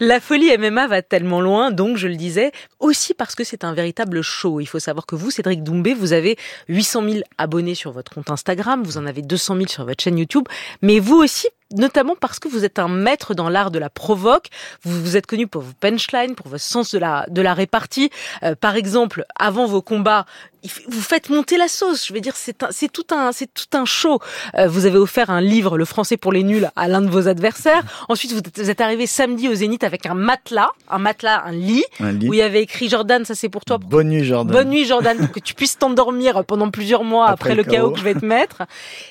La 0.00 0.20
folie 0.20 0.50
MMA 0.58 0.86
va 0.88 1.02
tellement 1.02 1.40
loin, 1.40 1.70
donc 1.70 1.96
je 1.96 2.08
le 2.08 2.16
disais, 2.16 2.52
aussi 2.80 3.14
parce 3.14 3.34
que 3.34 3.44
c'est 3.44 3.64
un 3.64 3.74
véritable 3.74 4.22
show. 4.22 4.60
Il 4.60 4.66
faut 4.66 4.78
savoir 4.78 5.06
que 5.06 5.14
vous, 5.16 5.30
Cédric 5.30 5.62
Doumbé, 5.62 5.94
vous 5.94 6.12
avez 6.12 6.36
800 6.68 7.02
000 7.08 7.16
abonnés 7.38 7.74
sur 7.74 7.92
votre 7.92 8.12
compte 8.14 8.30
Instagram, 8.30 8.82
vous 8.84 8.98
en 8.98 9.06
avez 9.06 9.22
200 9.22 9.56
000 9.56 9.68
sur 9.68 9.84
votre 9.84 10.02
chaîne 10.02 10.18
YouTube, 10.18 10.44
mais 10.82 10.98
vous 10.98 11.17
aussi, 11.18 11.48
notamment 11.76 12.14
parce 12.18 12.38
que 12.38 12.48
vous 12.48 12.64
êtes 12.64 12.78
un 12.78 12.88
maître 12.88 13.34
dans 13.34 13.48
l'art 13.48 13.70
de 13.70 13.78
la 13.78 13.90
provoque. 13.90 14.46
Vous 14.84 15.00
vous 15.02 15.16
êtes 15.16 15.26
connu 15.26 15.46
pour 15.46 15.62
vos 15.62 15.72
punchlines, 15.80 16.34
pour 16.34 16.48
votre 16.48 16.62
sens 16.64 16.92
de 16.92 16.98
la 16.98 17.26
de 17.28 17.42
la 17.42 17.54
répartie. 17.54 18.10
Euh, 18.42 18.54
par 18.54 18.76
exemple, 18.76 19.24
avant 19.38 19.66
vos 19.66 19.82
combats, 19.82 20.24
vous 20.88 21.00
faites 21.00 21.30
monter 21.30 21.56
la 21.56 21.68
sauce. 21.68 22.06
Je 22.08 22.12
veux 22.12 22.20
dire, 22.20 22.34
c'est 22.36 22.54
tout 22.92 23.06
un 23.10 23.30
c'est 23.32 23.46
tout 23.52 23.76
un 23.76 23.84
show. 23.84 24.18
Euh, 24.56 24.66
vous 24.66 24.86
avez 24.86 24.98
offert 24.98 25.30
un 25.30 25.40
livre, 25.40 25.78
Le 25.78 25.84
Français 25.84 26.16
pour 26.16 26.32
les 26.32 26.42
nuls, 26.42 26.68
à 26.74 26.88
l'un 26.88 27.00
de 27.00 27.08
vos 27.10 27.28
adversaires. 27.28 27.82
Ensuite, 28.08 28.32
vous 28.32 28.38
êtes, 28.38 28.58
vous 28.58 28.70
êtes 28.70 28.80
arrivé 28.80 29.06
samedi 29.06 29.48
au 29.48 29.54
Zénith 29.54 29.84
avec 29.84 30.06
un 30.06 30.14
matelas, 30.14 30.70
un 30.90 30.98
matelas, 30.98 31.42
un 31.44 31.52
lit, 31.52 31.84
Un 32.00 32.12
lit. 32.12 32.28
où 32.28 32.34
il 32.34 32.38
y 32.38 32.42
avait 32.42 32.62
écrit 32.62 32.88
Jordan, 32.88 33.24
ça 33.24 33.34
c'est 33.36 33.48
pour 33.48 33.64
toi. 33.64 33.78
pour- 33.78 33.88
Bonne 33.88 34.08
nuit, 34.08 34.24
Jordan. 34.24 34.52
Bonne 34.52 34.70
nuit 34.70 34.84
Jordan, 34.84 35.16
pour 35.16 35.30
que 35.30 35.40
tu 35.40 35.54
puisses 35.54 35.78
t'endormir 35.78 36.44
pendant 36.44 36.70
plusieurs 36.70 37.04
mois 37.04 37.28
après, 37.28 37.54
le 37.54 37.62
chaos 37.62 37.72
chaos. 37.74 37.90
que 37.92 37.98
je 38.00 38.04
vais 38.04 38.14
te 38.14 38.24
mettre. 38.24 38.62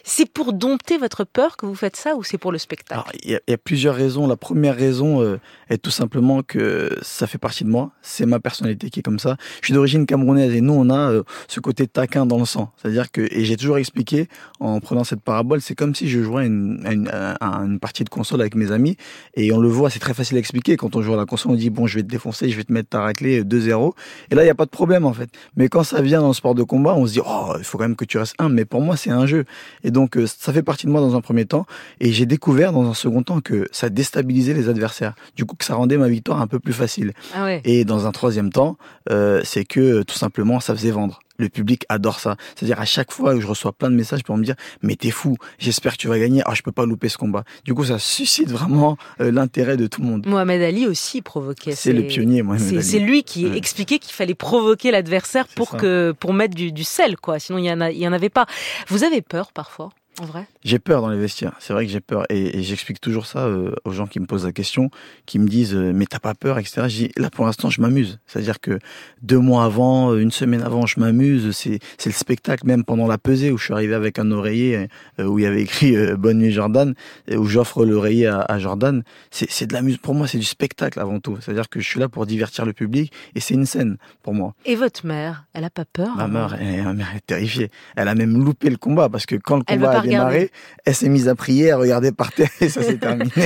C'est 0.04 0.30
pour 0.30 0.52
dompter 0.54 0.98
votre 0.98 1.24
peur 1.24 1.56
que 1.56 1.66
vous 1.66 1.76
faites 1.76 1.96
ça 1.96 2.16
ou 2.16 2.24
c'est 2.24 2.38
pour 2.38 2.47
le 2.52 2.58
spectacle 2.58 2.78
il 3.24 3.32
y, 3.32 3.54
a- 3.54 3.58
plusieurs 3.58 3.96
raisons. 3.96 4.28
La 4.28 4.38
première 4.38 4.76
raison 4.76 5.22
euh, 5.22 5.40
est 5.70 5.78
tout 5.82 5.92
simplement 5.92 6.42
que 6.44 6.96
ça 7.02 7.28
fait 7.28 7.38
partie 7.38 7.64
de 7.64 7.70
moi. 7.70 7.92
C'est 8.02 8.26
ma 8.26 8.40
personnalité 8.40 8.90
qui 8.90 9.00
est 9.00 9.04
comme 9.04 9.20
ça. 9.20 9.36
Je 9.62 9.68
suis 9.68 9.74
d'origine 9.74 10.06
camerounaise 10.06 10.54
et 10.54 10.62
nous, 10.62 10.74
on 10.74 10.90
a 10.90 11.12
euh, 11.12 11.24
ce 11.48 11.60
côté 11.60 11.88
taquin 11.88 12.26
dans 12.26 12.38
le 12.38 12.46
sang. 12.46 12.72
C'est-à-dire 12.78 13.12
que, 13.12 13.22
et 13.22 13.46
j'ai 13.46 13.58
toujours 13.58 13.78
expliqué 13.78 14.28
en 14.60 14.80
prenant 14.80 15.04
cette 15.04 15.22
parabole, 15.22 15.62
c'est 15.62 15.76
comme 15.76 15.96
si 15.96 16.08
je 16.08 16.22
jouais 16.22 16.44
à 16.44 16.46
une, 16.46 17.80
partie 17.82 18.04
de 18.04 18.10
console 18.10 18.42
avec 18.42 18.56
mes 18.56 18.72
amis 18.72 18.96
et 19.36 19.52
on 19.52 19.60
le 19.60 19.68
voit, 19.68 19.90
c'est 19.90 20.00
très 20.00 20.14
facile 20.14 20.38
à 20.38 20.40
expliquer. 20.40 20.78
Quand 20.78 20.96
on 20.96 21.02
joue 21.02 21.14
à 21.14 21.18
la 21.18 21.26
console, 21.26 21.54
on 21.54 21.56
dit 21.56 21.70
bon, 21.70 21.88
je 21.88 21.96
vais 21.96 22.04
te 22.04 22.08
défoncer, 22.08 22.50
je 22.50 22.58
vais 22.58 22.64
te 22.64 22.72
mettre 22.72 22.90
ta 22.90 23.02
raclée 23.02 23.40
euh, 23.40 23.44
2-0. 23.44 23.94
Et 24.32 24.36
là, 24.36 24.44
il 24.44 24.46
n'y 24.46 24.52
a 24.52 24.56
pas 24.56 24.66
de 24.66 24.72
problème 24.72 25.06
en 25.06 25.14
fait. 25.14 25.30
Mais 25.56 25.68
quand 25.68 25.84
ça 25.84 26.02
vient 26.02 26.22
dans 26.22 26.30
le 26.30 26.34
sport 26.34 26.56
de 26.56 26.64
combat, 26.64 26.94
on 26.96 27.06
se 27.08 27.14
dit 27.14 27.22
oh, 27.26 27.54
il 27.58 27.64
faut 27.64 27.78
quand 27.78 27.86
même 27.86 27.96
que 27.96 28.06
tu 28.06 28.18
restes 28.18 28.36
un. 28.40 28.50
Mais 28.50 28.66
pour 28.66 28.82
moi, 28.82 28.96
c'est 28.98 29.10
un 29.10 29.26
jeu. 29.26 29.46
Et 29.84 29.92
donc, 29.92 30.18
euh, 30.18 30.26
ça 30.28 30.54
fait 30.54 30.64
partie 30.64 30.86
de 30.86 30.92
moi 30.92 31.02
dans 31.02 31.16
un 31.16 31.22
premier 31.22 31.46
temps. 31.46 31.66
Et 32.00 32.12
j'ai 32.12 32.26
découvert 32.38 32.72
dans 32.72 32.88
un 32.88 32.94
second 32.94 33.24
temps 33.24 33.42
que 33.42 33.68
ça 33.72 33.90
déstabilisait 33.90 34.54
les 34.54 34.70
adversaires. 34.70 35.16
Du 35.36 35.44
coup, 35.46 35.56
que 35.56 35.66
ça 35.66 35.74
rendait 35.74 35.98
ma 35.98 36.08
victoire 36.08 36.40
un 36.40 36.46
peu 36.46 36.60
plus 36.60 36.72
facile. 36.74 37.14
Ah 37.34 37.44
ouais. 37.46 37.62
Et 37.66 37.84
dans 37.84 38.06
un 38.06 38.12
troisième 38.12 38.52
temps, 38.52 38.78
euh, 39.10 39.42
c'est 39.44 39.66
que 39.66 40.04
tout 40.04 40.16
simplement, 40.16 40.60
ça 40.60 40.76
faisait 40.76 40.92
vendre. 40.92 41.20
Le 41.40 41.50
public 41.50 41.84
adore 41.90 42.20
ça. 42.20 42.36
C'est-à-dire 42.56 42.80
à 42.80 42.86
chaque 42.86 43.12
fois 43.12 43.34
que 43.36 43.40
je 43.42 43.46
reçois 43.48 43.72
plein 43.72 43.90
de 43.92 43.96
messages 43.96 44.24
pour 44.24 44.36
me 44.38 44.44
dire 44.44 44.56
mais 44.82 44.96
t'es 44.96 45.12
fou, 45.12 45.36
j'espère 45.60 45.94
que 45.94 45.98
tu 45.98 46.08
vas 46.08 46.18
gagner. 46.20 46.42
Ah, 46.46 46.54
je 46.56 46.62
peux 46.64 46.72
pas 46.72 46.86
louper 46.86 47.10
ce 47.10 47.18
combat. 47.18 47.44
Du 47.64 47.74
coup, 47.76 47.86
ça 47.86 47.98
suscite 48.00 48.50
vraiment 48.52 48.98
euh, 49.22 49.32
l'intérêt 49.32 49.78
de 49.78 49.86
tout 49.88 50.02
le 50.02 50.08
monde. 50.08 50.26
Mohamed 50.28 50.62
Ali 50.62 50.88
aussi 50.88 51.22
provoquait. 51.24 51.74
C'est 51.76 51.94
le 51.94 52.04
pionnier, 52.04 52.42
Mohamed 52.44 52.64
C'est 52.68 52.76
Ali. 52.78 52.84
c'est 52.84 53.00
lui 53.00 53.24
qui 53.24 53.46
Ouais. 53.48 53.58
expliquait 53.58 54.00
qu'il 54.00 54.14
fallait 54.14 54.34
provoquer 54.36 54.90
l'adversaire 54.92 55.48
pour 55.56 55.70
ça. 55.72 55.78
que 55.78 56.14
pour 56.20 56.34
mettre 56.34 56.56
du, 56.56 56.72
du 56.72 56.84
sel 56.84 57.18
quoi. 57.18 57.38
Sinon 57.40 57.58
il 57.60 57.66
y 57.66 57.72
en 57.72 57.82
a 57.82 57.92
il 57.92 57.98
y 58.00 58.08
en 58.08 58.14
avait 58.14 58.30
pas. 58.30 58.46
Vous 58.88 59.04
avez 59.04 59.22
peur 59.22 59.52
parfois? 59.52 59.90
En 60.20 60.26
vrai 60.26 60.46
J'ai 60.64 60.80
peur 60.80 61.02
dans 61.02 61.10
les 61.10 61.18
vestiaires. 61.18 61.54
C'est 61.60 61.74
vrai 61.74 61.86
que 61.86 61.92
j'ai 61.92 62.00
peur. 62.00 62.26
Et, 62.30 62.60
et 62.60 62.64
j'explique 62.64 63.00
toujours 63.00 63.26
ça 63.26 63.46
euh, 63.46 63.74
aux 63.86 63.92
gens 63.92 64.08
qui 64.08 64.20
me 64.20 64.26
posent 64.26 64.46
la 64.46 64.52
question, 64.52 64.90
qui 65.26 65.40
me 65.40 65.48
disent 65.48 65.76
euh, 65.76 65.92
mais 65.94 66.06
t'as 66.06 66.20
pas 66.20 66.34
peur, 66.34 66.58
etc. 66.60 66.84
Je 66.84 66.96
dis 66.96 67.12
là 67.18 67.30
pour 67.30 67.46
l'instant 67.46 67.70
je 67.70 67.82
m'amuse. 67.82 68.20
C'est-à-dire 68.26 68.60
que 68.60 68.80
deux 69.22 69.40
mois 69.40 69.64
avant, 69.64 70.12
euh, 70.12 70.20
une 70.20 70.32
semaine 70.32 70.62
avant, 70.62 70.86
je 70.86 71.00
m'amuse. 71.00 71.52
C'est 71.52 71.80
c'est 71.98 72.10
le 72.10 72.16
spectacle 72.16 72.66
même 72.66 72.84
pendant 72.84 73.08
la 73.08 73.18
pesée 73.18 73.52
où 73.52 73.58
je 73.58 73.66
suis 73.66 73.74
arrivé 73.74 73.94
avec 73.94 74.20
un 74.20 74.32
oreiller 74.32 74.88
euh, 75.20 75.26
où 75.26 75.40
il 75.40 75.44
y 75.44 75.46
avait 75.46 75.62
écrit 75.62 75.96
Bonne 76.16 76.40
nuit 76.40 76.52
Jordan 76.52 76.94
et 77.28 77.38
où 77.38 77.46
j'offre 77.46 77.86
l'oreiller 77.86 78.28
à, 78.28 78.42
à 78.42 78.60
Jordan. 78.60 79.04
C'est 79.32 79.50
c'est 79.50 79.68
de 79.68 79.74
la 79.74 79.82
musique 79.82 80.02
pour 80.02 80.14
moi, 80.14 80.28
c'est 80.28 80.40
du 80.40 80.46
spectacle 80.46 81.00
avant 81.00 81.20
tout. 81.20 81.38
C'est-à-dire 81.42 81.70
que 81.70 81.80
je 81.80 81.88
suis 81.88 82.00
là 82.00 82.10
pour 82.10 82.26
divertir 82.26 82.66
le 82.66 82.74
public 82.74 83.12
et 83.36 83.40
c'est 83.40 83.54
une 83.54 83.66
scène 83.66 83.98
pour 84.24 84.34
moi. 84.34 84.54
Et 84.66 84.76
votre 84.76 85.06
mère, 85.06 85.46
elle 85.54 85.64
a 85.64 85.70
pas 85.70 85.86
peur 85.86 86.16
Ma 86.16 86.24
avant 86.24 86.34
mère, 86.34 86.58
elle, 86.60 86.84
ma 86.84 86.94
mère 86.94 87.16
est 87.16 87.26
terrifiée. 87.26 87.70
Elle 87.96 88.08
a 88.08 88.16
même 88.16 88.44
loupé 88.44 88.70
le 88.70 88.78
combat 88.78 89.10
parce 89.10 89.26
que 89.26 89.36
quand 89.36 89.58
le 89.58 89.64
combat 89.64 90.07
démarré, 90.10 90.52
elle 90.86 90.96
s'est 90.96 91.10
mise 91.10 91.28
à 91.28 91.36
prier, 91.36 91.72
à 91.72 91.78
regarder 91.78 92.12
par 92.12 92.32
terre 92.32 92.50
et 92.62 92.70
ça 92.70 92.84
s'est 92.84 92.98
terminé. 92.98 93.32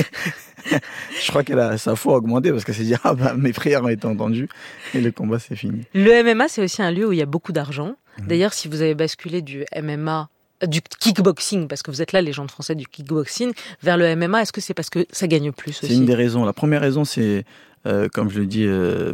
Je 1.24 1.28
crois 1.28 1.42
qu'elle 1.42 1.58
a 1.58 1.76
sa 1.76 1.96
foi 1.96 2.14
a 2.14 2.16
augmenté 2.18 2.50
parce 2.50 2.64
qu'elle 2.64 2.74
s'est 2.74 2.84
dit 2.84 2.94
ah 3.02 3.14
bah 3.14 3.34
mes 3.36 3.52
prières 3.52 3.82
ont 3.82 3.88
été 3.88 4.06
entendues 4.06 4.48
et 4.94 5.00
le 5.00 5.10
combat 5.10 5.38
c'est 5.38 5.56
fini. 5.56 5.82
Le 5.94 6.22
MMA, 6.22 6.48
c'est 6.48 6.62
aussi 6.62 6.82
un 6.82 6.90
lieu 6.90 7.08
où 7.08 7.12
il 7.12 7.18
y 7.18 7.22
a 7.22 7.26
beaucoup 7.26 7.52
d'argent. 7.52 7.96
Mhm. 8.18 8.26
D'ailleurs, 8.28 8.52
si 8.52 8.68
vous 8.68 8.80
avez 8.82 8.94
basculé 8.94 9.42
du 9.42 9.64
MMA, 9.74 10.28
euh, 10.62 10.66
du 10.66 10.80
kickboxing, 10.82 11.66
parce 11.66 11.82
que 11.82 11.90
vous 11.90 12.02
êtes 12.02 12.12
là, 12.12 12.22
légende 12.22 12.50
française 12.50 12.76
du 12.76 12.86
kickboxing, 12.86 13.52
vers 13.82 13.96
le 13.96 14.14
MMA, 14.14 14.42
est-ce 14.42 14.52
que 14.52 14.60
c'est 14.60 14.74
parce 14.74 14.90
que 14.90 15.06
ça 15.10 15.26
gagne 15.26 15.50
plus 15.52 15.72
C'est 15.72 15.86
aussi 15.86 15.96
une 15.96 16.06
des 16.06 16.14
raisons. 16.14 16.44
La 16.44 16.52
première 16.52 16.80
raison 16.80 17.04
c'est 17.04 17.44
euh, 17.86 18.08
comme 18.12 18.30
je 18.30 18.38
le 18.38 18.46
dis 18.46 18.64
euh, 18.64 19.12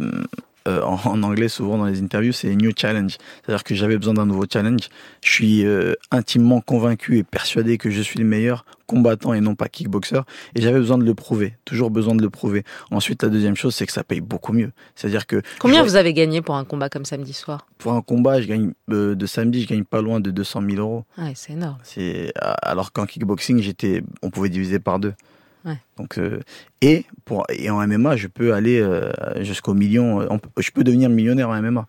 euh, 0.68 0.82
en, 0.82 0.98
en 1.04 1.22
anglais 1.22 1.48
souvent 1.48 1.78
dans 1.78 1.86
les 1.86 2.00
interviews, 2.02 2.32
c'est 2.32 2.54
new 2.54 2.70
challenge. 2.76 3.16
C'est-à-dire 3.42 3.64
que 3.64 3.74
j'avais 3.74 3.96
besoin 3.98 4.14
d'un 4.14 4.26
nouveau 4.26 4.44
challenge. 4.52 4.88
Je 5.24 5.30
suis 5.32 5.64
euh, 5.64 5.94
intimement 6.10 6.60
convaincu 6.60 7.18
et 7.18 7.24
persuadé 7.24 7.78
que 7.78 7.90
je 7.90 8.02
suis 8.02 8.18
le 8.18 8.24
meilleur 8.24 8.64
combattant 8.86 9.34
et 9.34 9.40
non 9.40 9.54
pas 9.54 9.68
kickboxer. 9.68 10.20
Et 10.54 10.62
j'avais 10.62 10.78
besoin 10.78 10.96
de 10.98 11.04
le 11.04 11.14
prouver, 11.14 11.54
toujours 11.64 11.90
besoin 11.90 12.14
de 12.14 12.22
le 12.22 12.30
prouver. 12.30 12.64
Ensuite, 12.90 13.22
la 13.22 13.28
deuxième 13.28 13.54
chose, 13.56 13.74
c'est 13.74 13.84
que 13.86 13.92
ça 13.92 14.02
paye 14.04 14.20
beaucoup 14.20 14.52
mieux. 14.52 14.70
C'est-à-dire 14.94 15.26
que 15.26 15.42
Combien 15.58 15.80
je- 15.84 15.88
vous 15.90 15.96
avez 15.96 16.14
gagné 16.14 16.40
pour 16.42 16.54
un 16.56 16.64
combat 16.64 16.88
comme 16.88 17.04
samedi 17.04 17.32
soir? 17.34 17.66
Pour 17.78 17.92
un 17.92 18.00
combat, 18.02 18.40
je 18.40 18.46
gagne 18.46 18.72
euh, 18.90 19.14
de 19.14 19.26
samedi, 19.26 19.62
je 19.62 19.68
gagne 19.68 19.84
pas 19.84 20.00
loin 20.02 20.20
de 20.20 20.30
200 20.30 20.62
000 20.68 20.76
euros. 20.80 21.04
Ouais, 21.18 21.32
c'est 21.34 21.52
énorme. 21.52 21.78
C'est 21.82 22.32
alors 22.62 22.92
qu'en 22.92 23.04
kickboxing, 23.06 23.60
j'étais, 23.60 24.02
on 24.22 24.30
pouvait 24.30 24.48
diviser 24.48 24.78
par 24.78 24.98
deux. 24.98 25.12
Ouais. 25.64 25.78
Donc 25.98 26.18
euh, 26.18 26.40
et 26.80 27.04
pour 27.24 27.44
et 27.50 27.68
en 27.70 27.86
MMA, 27.86 28.16
je 28.16 28.28
peux 28.28 28.54
aller 28.54 28.80
euh, 28.80 29.10
jusqu'au 29.42 29.74
million. 29.74 30.20
euh, 30.22 30.26
on 30.30 30.40
je 30.58 30.70
peux 30.70 30.84
devenir 30.84 31.08
millionnaire 31.10 31.48
en 31.50 31.60
MMA. 31.60 31.86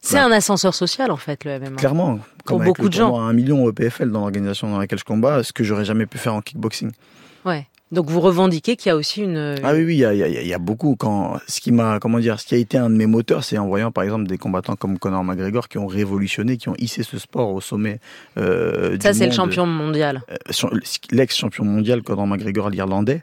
C'est 0.00 0.16
Ouais. 0.16 0.20
un 0.22 0.30
ascenseur 0.30 0.72
social 0.74 1.10
en 1.10 1.16
fait, 1.16 1.44
le 1.44 1.58
MMA. 1.58 1.76
Clairement, 1.76 2.20
comme 2.44 2.60
avec 2.62 2.68
beaucoup 2.68 2.88
de 2.88 2.94
gens. 2.94 3.18
un 3.18 3.32
million 3.32 3.64
au 3.64 3.72
PFL 3.72 4.10
dans 4.12 4.20
l'organisation 4.20 4.70
dans 4.70 4.78
laquelle 4.78 5.00
je 5.00 5.04
combats, 5.04 5.42
ce 5.42 5.52
que 5.52 5.64
j'aurais 5.64 5.84
jamais 5.84 6.06
pu 6.06 6.16
faire 6.18 6.34
en 6.34 6.40
kickboxing. 6.42 6.92
Ouais. 7.44 7.66
Donc 7.92 8.10
vous 8.10 8.20
revendiquez 8.20 8.74
qu'il 8.74 8.88
y 8.90 8.92
a 8.92 8.96
aussi 8.96 9.22
une. 9.22 9.54
Ah 9.62 9.72
oui, 9.72 9.84
oui, 9.84 9.94
il 9.94 9.98
y 9.98 10.04
a, 10.04 10.12
il 10.12 10.46
y, 10.48 10.56
beaucoup. 10.58 10.96
Quand 10.96 11.38
ce 11.46 11.60
qui 11.60 11.70
m'a, 11.70 12.00
comment 12.00 12.18
dire, 12.18 12.40
ce 12.40 12.46
qui 12.46 12.54
a 12.56 12.58
été 12.58 12.76
un 12.78 12.90
de 12.90 12.96
mes 12.96 13.06
moteurs, 13.06 13.44
c'est 13.44 13.58
en 13.58 13.68
voyant 13.68 13.92
par 13.92 14.02
exemple 14.02 14.26
des 14.26 14.38
combattants 14.38 14.74
comme 14.74 14.98
Conor 14.98 15.22
McGregor 15.22 15.68
qui 15.68 15.78
ont 15.78 15.86
révolutionné, 15.86 16.56
qui 16.56 16.68
ont 16.68 16.74
hissé 16.78 17.04
ce 17.04 17.16
sport 17.18 17.52
au 17.52 17.60
sommet. 17.60 18.00
Euh, 18.38 18.96
Ça, 19.00 19.14
c'est 19.14 19.26
le 19.26 19.32
champion 19.32 19.66
mondial. 19.66 20.22
euh, 20.30 20.34
sur- 20.50 20.70
l'ex-champion 21.12 21.64
mondial 21.64 22.02
Conor 22.02 22.26
McGregor, 22.26 22.70
l'Irlandais. 22.70 23.22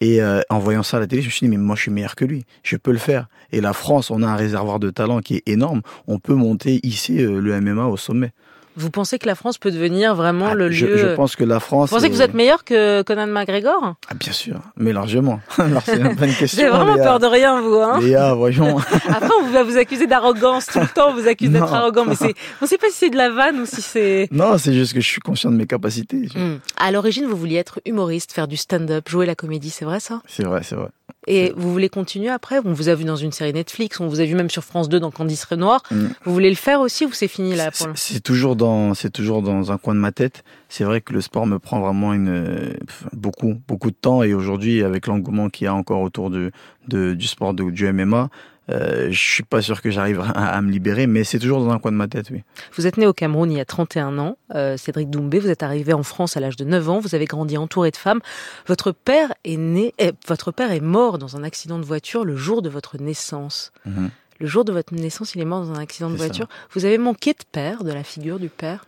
Et 0.00 0.22
euh, 0.22 0.40
en 0.48 0.58
voyant 0.60 0.84
ça 0.84 0.98
à 0.98 1.00
la 1.00 1.06
télé, 1.08 1.22
je 1.22 1.26
me 1.26 1.30
suis 1.32 1.46
dit, 1.46 1.50
mais 1.50 1.56
moi 1.56 1.74
je 1.74 1.82
suis 1.82 1.90
meilleur 1.90 2.14
que 2.14 2.24
lui, 2.24 2.44
je 2.62 2.76
peux 2.76 2.92
le 2.92 2.98
faire. 2.98 3.26
Et 3.50 3.60
la 3.60 3.72
France, 3.72 4.10
on 4.12 4.22
a 4.22 4.28
un 4.28 4.36
réservoir 4.36 4.78
de 4.78 4.90
talent 4.90 5.20
qui 5.20 5.34
est 5.36 5.42
énorme, 5.48 5.82
on 6.06 6.18
peut 6.20 6.34
monter 6.36 6.78
ici 6.84 7.20
euh, 7.20 7.40
le 7.40 7.60
MMA 7.60 7.84
au 7.86 7.96
sommet. 7.96 8.30
Vous 8.78 8.90
pensez 8.90 9.18
que 9.18 9.26
la 9.26 9.34
France 9.34 9.58
peut 9.58 9.72
devenir 9.72 10.14
vraiment 10.14 10.46
Ah, 10.50 10.54
le 10.54 10.70
je, 10.70 10.86
lieu. 10.86 10.96
je 10.96 11.06
pense 11.08 11.34
que 11.34 11.42
la 11.42 11.58
France. 11.58 11.90
Vous 11.90 11.96
pensez 11.96 12.08
que 12.08 12.14
vous 12.14 12.22
êtes 12.22 12.34
meilleur 12.34 12.62
que 12.62 13.02
Conan 13.02 13.26
McGregor 13.26 13.96
Ah, 14.08 14.14
bien 14.14 14.32
sûr, 14.32 14.60
mais 14.76 14.92
largement. 14.92 15.40
C'est 15.84 15.96
une 15.96 16.14
question. 16.16 16.46
Vous 16.46 16.60
avez 16.60 16.70
vraiment 16.70 16.94
Léa. 16.94 17.04
peur 17.04 17.18
de 17.18 17.26
rien, 17.26 17.60
vous, 17.60 17.74
hein 17.74 17.98
Léa, 18.00 18.34
voyons. 18.34 18.78
Après, 19.08 19.30
on 19.42 19.50
va 19.50 19.64
vous 19.64 19.76
accuser 19.76 20.06
d'arrogance 20.06 20.66
tout 20.66 20.78
le 20.78 20.86
temps, 20.86 21.10
on 21.10 21.14
vous 21.14 21.26
accuse 21.26 21.50
d'être 21.50 21.74
arrogant, 21.74 22.04
mais 22.04 22.14
c'est, 22.14 22.34
on 22.62 22.66
sait 22.66 22.78
pas 22.78 22.88
si 22.88 22.94
c'est 22.94 23.10
de 23.10 23.16
la 23.16 23.30
vanne 23.30 23.60
ou 23.60 23.66
si 23.66 23.82
c'est. 23.82 24.28
non, 24.32 24.58
c'est 24.58 24.72
juste 24.72 24.94
que 24.94 25.00
je 25.00 25.08
suis 25.08 25.20
conscient 25.20 25.50
de 25.50 25.56
mes 25.56 25.66
capacités. 25.66 26.28
Hmm. 26.36 26.58
À 26.76 26.92
l'origine, 26.92 27.26
vous 27.26 27.36
vouliez 27.36 27.56
être 27.56 27.80
humoriste, 27.84 28.32
faire 28.32 28.46
du 28.46 28.56
stand-up, 28.56 29.08
jouer 29.08 29.26
la 29.26 29.34
comédie, 29.34 29.70
c'est 29.70 29.84
vrai 29.84 29.98
ça? 29.98 30.22
C'est 30.28 30.44
vrai, 30.44 30.60
c'est 30.62 30.76
vrai. 30.76 30.88
Et 31.26 31.52
vous 31.56 31.70
voulez 31.72 31.88
continuer 31.88 32.30
après? 32.30 32.58
On 32.64 32.72
vous 32.72 32.88
a 32.88 32.94
vu 32.94 33.04
dans 33.04 33.16
une 33.16 33.32
série 33.32 33.52
Netflix, 33.52 34.00
on 34.00 34.06
vous 34.08 34.20
a 34.20 34.24
vu 34.24 34.34
même 34.34 34.48
sur 34.48 34.64
France 34.64 34.88
2 34.88 34.98
dans 34.98 35.10
Candice 35.10 35.44
Renoir. 35.44 35.82
Mm. 35.90 36.06
Vous 36.24 36.32
voulez 36.32 36.48
le 36.48 36.56
faire 36.56 36.80
aussi 36.80 37.04
ou 37.04 37.12
c'est 37.12 37.28
fini 37.28 37.54
là 37.54 37.70
pour 37.70 37.88
C'est 37.96 38.20
toujours 38.20 38.56
dans, 38.56 38.67
c'est 38.94 39.10
toujours 39.10 39.42
dans 39.42 39.72
un 39.72 39.78
coin 39.78 39.94
de 39.94 40.00
ma 40.00 40.12
tête. 40.12 40.44
C'est 40.68 40.84
vrai 40.84 41.00
que 41.00 41.12
le 41.12 41.20
sport 41.20 41.46
me 41.46 41.58
prend 41.58 41.80
vraiment 41.80 42.12
une, 42.14 42.76
beaucoup, 43.12 43.54
beaucoup 43.66 43.90
de 43.90 43.96
temps. 43.96 44.22
Et 44.22 44.34
aujourd'hui, 44.34 44.82
avec 44.82 45.06
l'engouement 45.06 45.48
qu'il 45.48 45.64
y 45.64 45.68
a 45.68 45.74
encore 45.74 46.00
autour 46.02 46.30
de, 46.30 46.50
de- 46.88 47.14
du 47.14 47.26
sport 47.26 47.54
de- 47.54 47.70
du 47.70 47.86
MMA, 47.92 48.28
euh, 48.70 49.08
je 49.10 49.18
suis 49.18 49.42
pas 49.44 49.62
sûr 49.62 49.80
que 49.80 49.90
j'arrive 49.90 50.20
à, 50.20 50.26
à 50.56 50.60
me 50.60 50.70
libérer, 50.70 51.06
mais 51.06 51.24
c'est 51.24 51.38
toujours 51.38 51.64
dans 51.64 51.70
un 51.70 51.78
coin 51.78 51.90
de 51.90 51.96
ma 51.96 52.06
tête, 52.06 52.28
oui. 52.30 52.42
Vous 52.76 52.86
êtes 52.86 52.98
né 52.98 53.06
au 53.06 53.14
Cameroun 53.14 53.50
il 53.50 53.56
y 53.56 53.60
a 53.60 53.64
31 53.64 54.18
ans, 54.18 54.36
euh, 54.54 54.76
Cédric 54.76 55.08
Doumbé, 55.08 55.38
vous 55.38 55.48
êtes 55.48 55.62
arrivé 55.62 55.94
en 55.94 56.02
France 56.02 56.36
à 56.36 56.40
l'âge 56.40 56.56
de 56.56 56.64
9 56.64 56.90
ans, 56.90 56.98
vous 57.00 57.14
avez 57.14 57.24
grandi 57.24 57.56
entouré 57.56 57.90
de 57.90 57.96
femmes. 57.96 58.20
Votre 58.66 58.92
père 58.92 59.32
est 59.44 59.56
né, 59.56 59.94
eh, 59.98 60.12
votre 60.26 60.52
père 60.52 60.70
est 60.70 60.80
mort 60.82 61.16
dans 61.16 61.34
un 61.36 61.44
accident 61.44 61.78
de 61.78 61.84
voiture 61.86 62.26
le 62.26 62.36
jour 62.36 62.60
de 62.60 62.68
votre 62.68 62.98
naissance. 63.00 63.72
Mhm. 63.86 64.10
Le 64.40 64.46
jour 64.46 64.64
de 64.64 64.72
votre 64.72 64.94
naissance, 64.94 65.34
il 65.34 65.40
est 65.40 65.44
mort 65.44 65.64
dans 65.66 65.72
un 65.72 65.80
accident 65.80 66.10
de 66.10 66.16
ça. 66.16 66.24
voiture. 66.26 66.48
Vous 66.74 66.84
avez 66.84 66.98
manqué 66.98 67.32
de 67.32 67.44
père, 67.50 67.82
de 67.84 67.92
la 67.92 68.04
figure 68.04 68.38
du 68.38 68.48
père? 68.48 68.86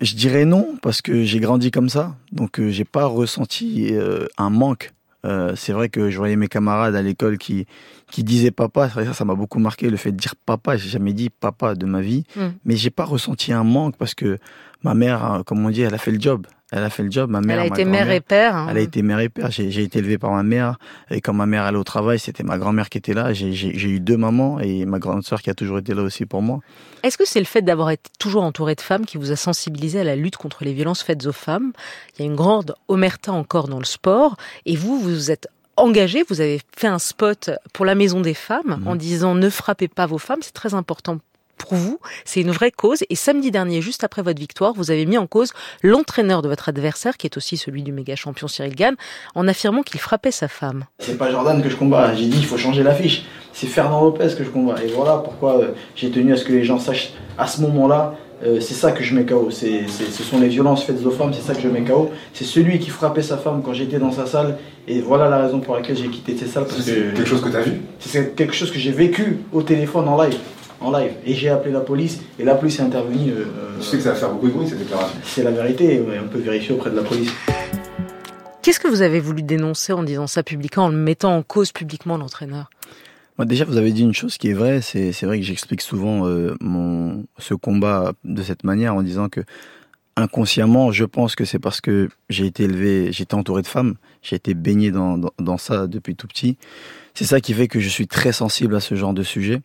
Je 0.00 0.14
dirais 0.14 0.44
non 0.44 0.76
parce 0.80 1.02
que 1.02 1.22
j'ai 1.24 1.38
grandi 1.40 1.70
comme 1.70 1.88
ça, 1.88 2.16
donc 2.32 2.58
euh, 2.58 2.70
j'ai 2.70 2.84
pas 2.84 3.04
ressenti 3.04 3.88
euh, 3.92 4.26
un 4.38 4.48
manque. 4.50 4.92
Euh, 5.24 5.52
c'est 5.54 5.72
vrai 5.72 5.88
que 5.88 6.10
je 6.10 6.16
voyais 6.18 6.34
mes 6.34 6.48
camarades 6.48 6.96
à 6.96 7.02
l'école 7.02 7.38
qui 7.38 7.66
qui 8.10 8.24
disaient 8.24 8.50
papa. 8.50 8.88
C'est 8.88 8.94
vrai 8.94 9.04
que 9.04 9.10
ça, 9.10 9.14
ça 9.18 9.24
m'a 9.24 9.34
beaucoup 9.34 9.58
marqué 9.60 9.88
le 9.90 9.96
fait 9.96 10.10
de 10.10 10.16
dire 10.16 10.34
papa. 10.46 10.76
J'ai 10.76 10.88
jamais 10.88 11.12
dit 11.12 11.30
papa 11.30 11.74
de 11.74 11.86
ma 11.86 12.00
vie, 12.00 12.24
Mm. 12.34 12.40
mais 12.64 12.76
j'ai 12.76 12.90
pas 12.90 13.04
ressenti 13.04 13.52
un 13.52 13.64
manque 13.64 13.96
parce 13.96 14.14
que 14.14 14.38
ma 14.82 14.94
mère, 14.94 15.24
hein, 15.24 15.42
comme 15.44 15.64
on 15.64 15.70
dit, 15.70 15.82
elle 15.82 15.94
a 15.94 15.98
fait 15.98 16.10
le 16.10 16.20
job. 16.20 16.46
Elle 16.74 16.82
a 16.84 16.90
fait 16.90 17.02
le 17.02 17.10
job. 17.10 17.30
Ma 17.30 17.40
mère, 17.42 17.60
Elle 17.60 17.66
a 17.66 17.68
ma 17.70 17.76
été 17.76 17.84
mère 17.84 18.10
et 18.10 18.20
père. 18.20 18.56
hein. 18.56 18.66
Elle 18.70 18.78
a 18.78 18.80
été 18.80 19.02
mère 19.02 19.20
et 19.20 19.28
père. 19.28 19.50
J'ai 19.50 19.82
été 19.82 19.98
élevé 19.98 20.16
par 20.16 20.30
ma 20.32 20.42
mère. 20.42 20.78
Et 21.10 21.20
quand 21.20 21.34
ma 21.34 21.44
mère 21.44 21.64
allait 21.64 21.76
au 21.76 21.84
travail, 21.84 22.18
c'était 22.18 22.42
ma 22.42 22.56
grand-mère 22.56 22.88
qui 22.88 22.96
était 22.98 23.12
là. 23.12 23.32
J'ai 23.34 23.88
eu 23.88 24.00
deux 24.00 24.16
mamans 24.16 24.58
et 24.58 24.86
ma 24.86 24.98
grande 24.98 25.22
sœur 25.22 25.42
qui 25.42 25.50
a 25.50 25.54
toujours 25.54 25.78
été 25.78 25.92
là 25.92 26.02
aussi 26.02 26.24
pour 26.24 26.40
moi. 26.40 26.60
Est-ce 27.02 27.18
que 27.18 27.26
c'est 27.26 27.40
le 27.40 27.44
fait 27.46 27.60
d'avoir 27.62 27.90
été 27.90 28.10
toujours 28.18 28.42
entouré 28.42 28.74
de 28.74 28.80
femmes 28.80 29.04
qui 29.04 29.18
vous 29.18 29.30
a 29.32 29.36
sensibilisé 29.36 30.00
à 30.00 30.04
la 30.04 30.16
lutte 30.16 30.36
contre 30.36 30.64
les 30.64 30.72
violences 30.72 31.02
faites 31.02 31.26
aux 31.26 31.32
femmes? 31.32 31.72
Il 32.16 32.22
y 32.22 32.26
a 32.26 32.30
une 32.30 32.36
grande 32.36 32.74
omerta 32.88 33.32
encore 33.32 33.68
dans 33.68 33.78
le 33.78 33.84
sport 33.84 34.36
et 34.64 34.74
vous, 34.74 34.98
vous 34.98 35.10
vous 35.10 35.30
êtes 35.30 35.48
engagé, 35.76 36.22
vous 36.28 36.40
avez 36.40 36.60
fait 36.76 36.86
un 36.86 36.98
spot 36.98 37.50
pour 37.74 37.84
la 37.84 37.94
Maison 37.94 38.20
des 38.20 38.34
femmes 38.34 38.78
Mhm. 38.80 38.88
en 38.88 38.94
disant 38.96 39.34
ne 39.34 39.48
frappez 39.50 39.88
pas 39.88 40.06
vos 40.06 40.18
femmes, 40.18 40.40
c'est 40.42 40.52
très 40.54 40.74
important 40.74 41.18
pour 41.58 41.74
vous, 41.74 41.98
c'est 42.24 42.40
une 42.40 42.50
vraie 42.50 42.70
cause. 42.72 43.04
Et 43.08 43.14
samedi 43.14 43.50
dernier, 43.50 43.80
juste 43.82 44.04
après 44.04 44.22
votre 44.22 44.40
victoire, 44.40 44.72
vous 44.74 44.90
avez 44.90 45.06
mis 45.06 45.18
en 45.18 45.26
cause 45.26 45.52
l'entraîneur 45.82 46.42
de 46.42 46.48
votre 46.48 46.68
adversaire, 46.68 47.16
qui 47.16 47.26
est 47.26 47.36
aussi 47.36 47.56
celui 47.56 47.82
du 47.82 47.92
méga 47.92 48.16
champion 48.16 48.48
Cyril 48.48 48.74
Gann, 48.74 48.94
en 49.34 49.46
affirmant 49.46 49.82
qu'il 49.82 50.00
frappait 50.00 50.30
sa 50.32 50.48
femme. 50.48 50.84
C'est 50.98 51.16
pas 51.18 51.30
Jordan 51.30 51.62
que 51.62 51.68
je 51.70 51.76
combats. 51.76 52.14
J'ai 52.14 52.26
dit 52.26 52.38
il 52.38 52.46
faut 52.46 52.56
changer 52.58 52.82
l'affiche. 52.82 53.24
C'est 53.52 53.66
Fernand 53.66 54.02
Lopez 54.02 54.28
que 54.36 54.44
je 54.44 54.50
combats. 54.50 54.82
Et 54.82 54.88
voilà 54.88 55.18
pourquoi 55.18 55.58
euh, 55.60 55.68
j'ai 55.94 56.10
tenu 56.10 56.32
à 56.32 56.36
ce 56.36 56.44
que 56.44 56.52
les 56.52 56.64
gens 56.64 56.78
sachent 56.78 57.12
à 57.38 57.46
ce 57.46 57.60
moment-là. 57.62 58.14
euh, 58.44 58.58
c'est 58.60 58.74
ça 58.74 58.90
que 58.90 59.04
je 59.04 59.14
mets 59.14 59.24
KO. 59.24 59.50
C'est, 59.52 59.82
c'est- 59.86 60.10
ce 60.10 60.22
sont 60.24 60.40
les 60.40 60.48
violences 60.48 60.82
faites 60.82 61.04
aux 61.06 61.10
femmes, 61.12 61.32
c'est 61.32 61.42
ça 61.42 61.54
que 61.54 61.60
je 61.60 61.68
mets 61.68 61.84
KO. 61.84 62.10
C'est 62.32 62.44
celui 62.44 62.80
qui 62.80 62.90
frappait 62.90 63.22
sa 63.22 63.36
femme 63.36 63.62
quand 63.64 63.72
j'étais 63.72 63.98
dans 64.00 64.10
sa 64.10 64.26
salle. 64.26 64.58
Et 64.88 65.00
voilà 65.00 65.28
la 65.28 65.38
raison 65.38 65.60
pour 65.60 65.76
laquelle 65.76 65.96
j'ai 65.96 66.08
quitté 66.08 66.36
cette 66.36 66.48
salle. 66.48 66.64
Parce 66.64 66.80
C'est 66.80 66.92
que 66.94 67.16
quelque 67.16 67.24
chose 67.28 67.40
que 67.40 67.50
tu 67.50 67.56
as 67.56 67.60
vu? 67.60 67.80
C'est 68.00 68.34
quelque 68.34 68.54
chose 68.54 68.72
que 68.72 68.80
j'ai 68.80 68.90
vécu 68.90 69.38
au 69.52 69.62
téléphone 69.62 70.08
en 70.08 70.20
live. 70.20 70.36
En 70.82 70.90
live. 70.90 71.12
Et 71.24 71.34
j'ai 71.34 71.48
appelé 71.48 71.72
la 71.72 71.80
police. 71.80 72.20
Et 72.38 72.44
la 72.44 72.54
police 72.54 72.78
est 72.78 72.82
intervenue. 72.82 73.30
euh, 73.30 73.44
Je 73.78 73.82
sais 73.82 73.96
que 73.98 74.02
ça 74.02 74.10
va 74.10 74.16
faire 74.16 74.30
beaucoup 74.32 74.48
de 74.48 74.52
bruit 74.52 74.68
cette 74.68 74.78
déclaration. 74.78 75.18
c'est 75.24 75.42
la 75.44 75.50
vérité. 75.52 76.00
ouais, 76.00 76.18
on 76.24 76.28
peut 76.28 76.38
vérifier 76.40 76.74
auprès 76.74 76.90
de 76.90 76.96
la 76.96 77.02
police. 77.02 77.30
Qu'est-ce 78.62 78.78
que 78.80 78.88
vous 78.88 79.02
avez 79.02 79.20
voulu 79.20 79.42
dénoncer 79.42 79.92
en 79.92 80.02
disant 80.02 80.26
ça 80.26 80.42
publiquement, 80.42 80.84
en 80.84 80.88
le 80.88 80.96
mettant 80.96 81.36
en 81.36 81.42
cause 81.42 81.72
publiquement 81.72 82.16
l'entraîneur? 82.16 82.70
Moi, 83.38 83.44
déjà, 83.46 83.64
vous 83.64 83.76
avez 83.76 83.92
dit 83.92 84.02
une 84.02 84.14
chose 84.14 84.38
qui 84.38 84.50
est 84.50 84.54
vraie. 84.54 84.80
C'est, 84.82 85.12
c'est 85.12 85.26
vrai 85.26 85.38
que 85.38 85.44
j'explique 85.44 85.80
souvent 85.80 86.26
euh, 86.26 86.54
mon, 86.60 87.24
ce 87.38 87.54
combat 87.54 88.12
de 88.24 88.42
cette 88.42 88.62
manière 88.64 88.94
en 88.94 89.02
disant 89.02 89.28
que 89.28 89.40
inconsciemment, 90.16 90.92
je 90.92 91.04
pense 91.04 91.34
que 91.34 91.44
c'est 91.44 91.58
parce 91.58 91.80
que 91.80 92.08
j'ai 92.28 92.44
été 92.46 92.64
élevé, 92.64 93.08
j'étais 93.12 93.34
entouré 93.34 93.62
de 93.62 93.66
femmes, 93.66 93.94
j'ai 94.22 94.36
été 94.36 94.52
baigné 94.52 94.90
dans, 94.90 95.16
dans, 95.16 95.30
dans 95.38 95.56
ça 95.58 95.86
depuis 95.86 96.14
tout 96.16 96.26
petit. 96.26 96.58
C'est 97.14 97.24
ça 97.24 97.40
qui 97.40 97.54
fait 97.54 97.66
que 97.68 97.80
je 97.80 97.88
suis 97.88 98.06
très 98.06 98.32
sensible 98.32 98.74
à 98.76 98.80
ce 98.80 98.94
genre 98.94 99.14
de 99.14 99.22
sujet. 99.22 99.62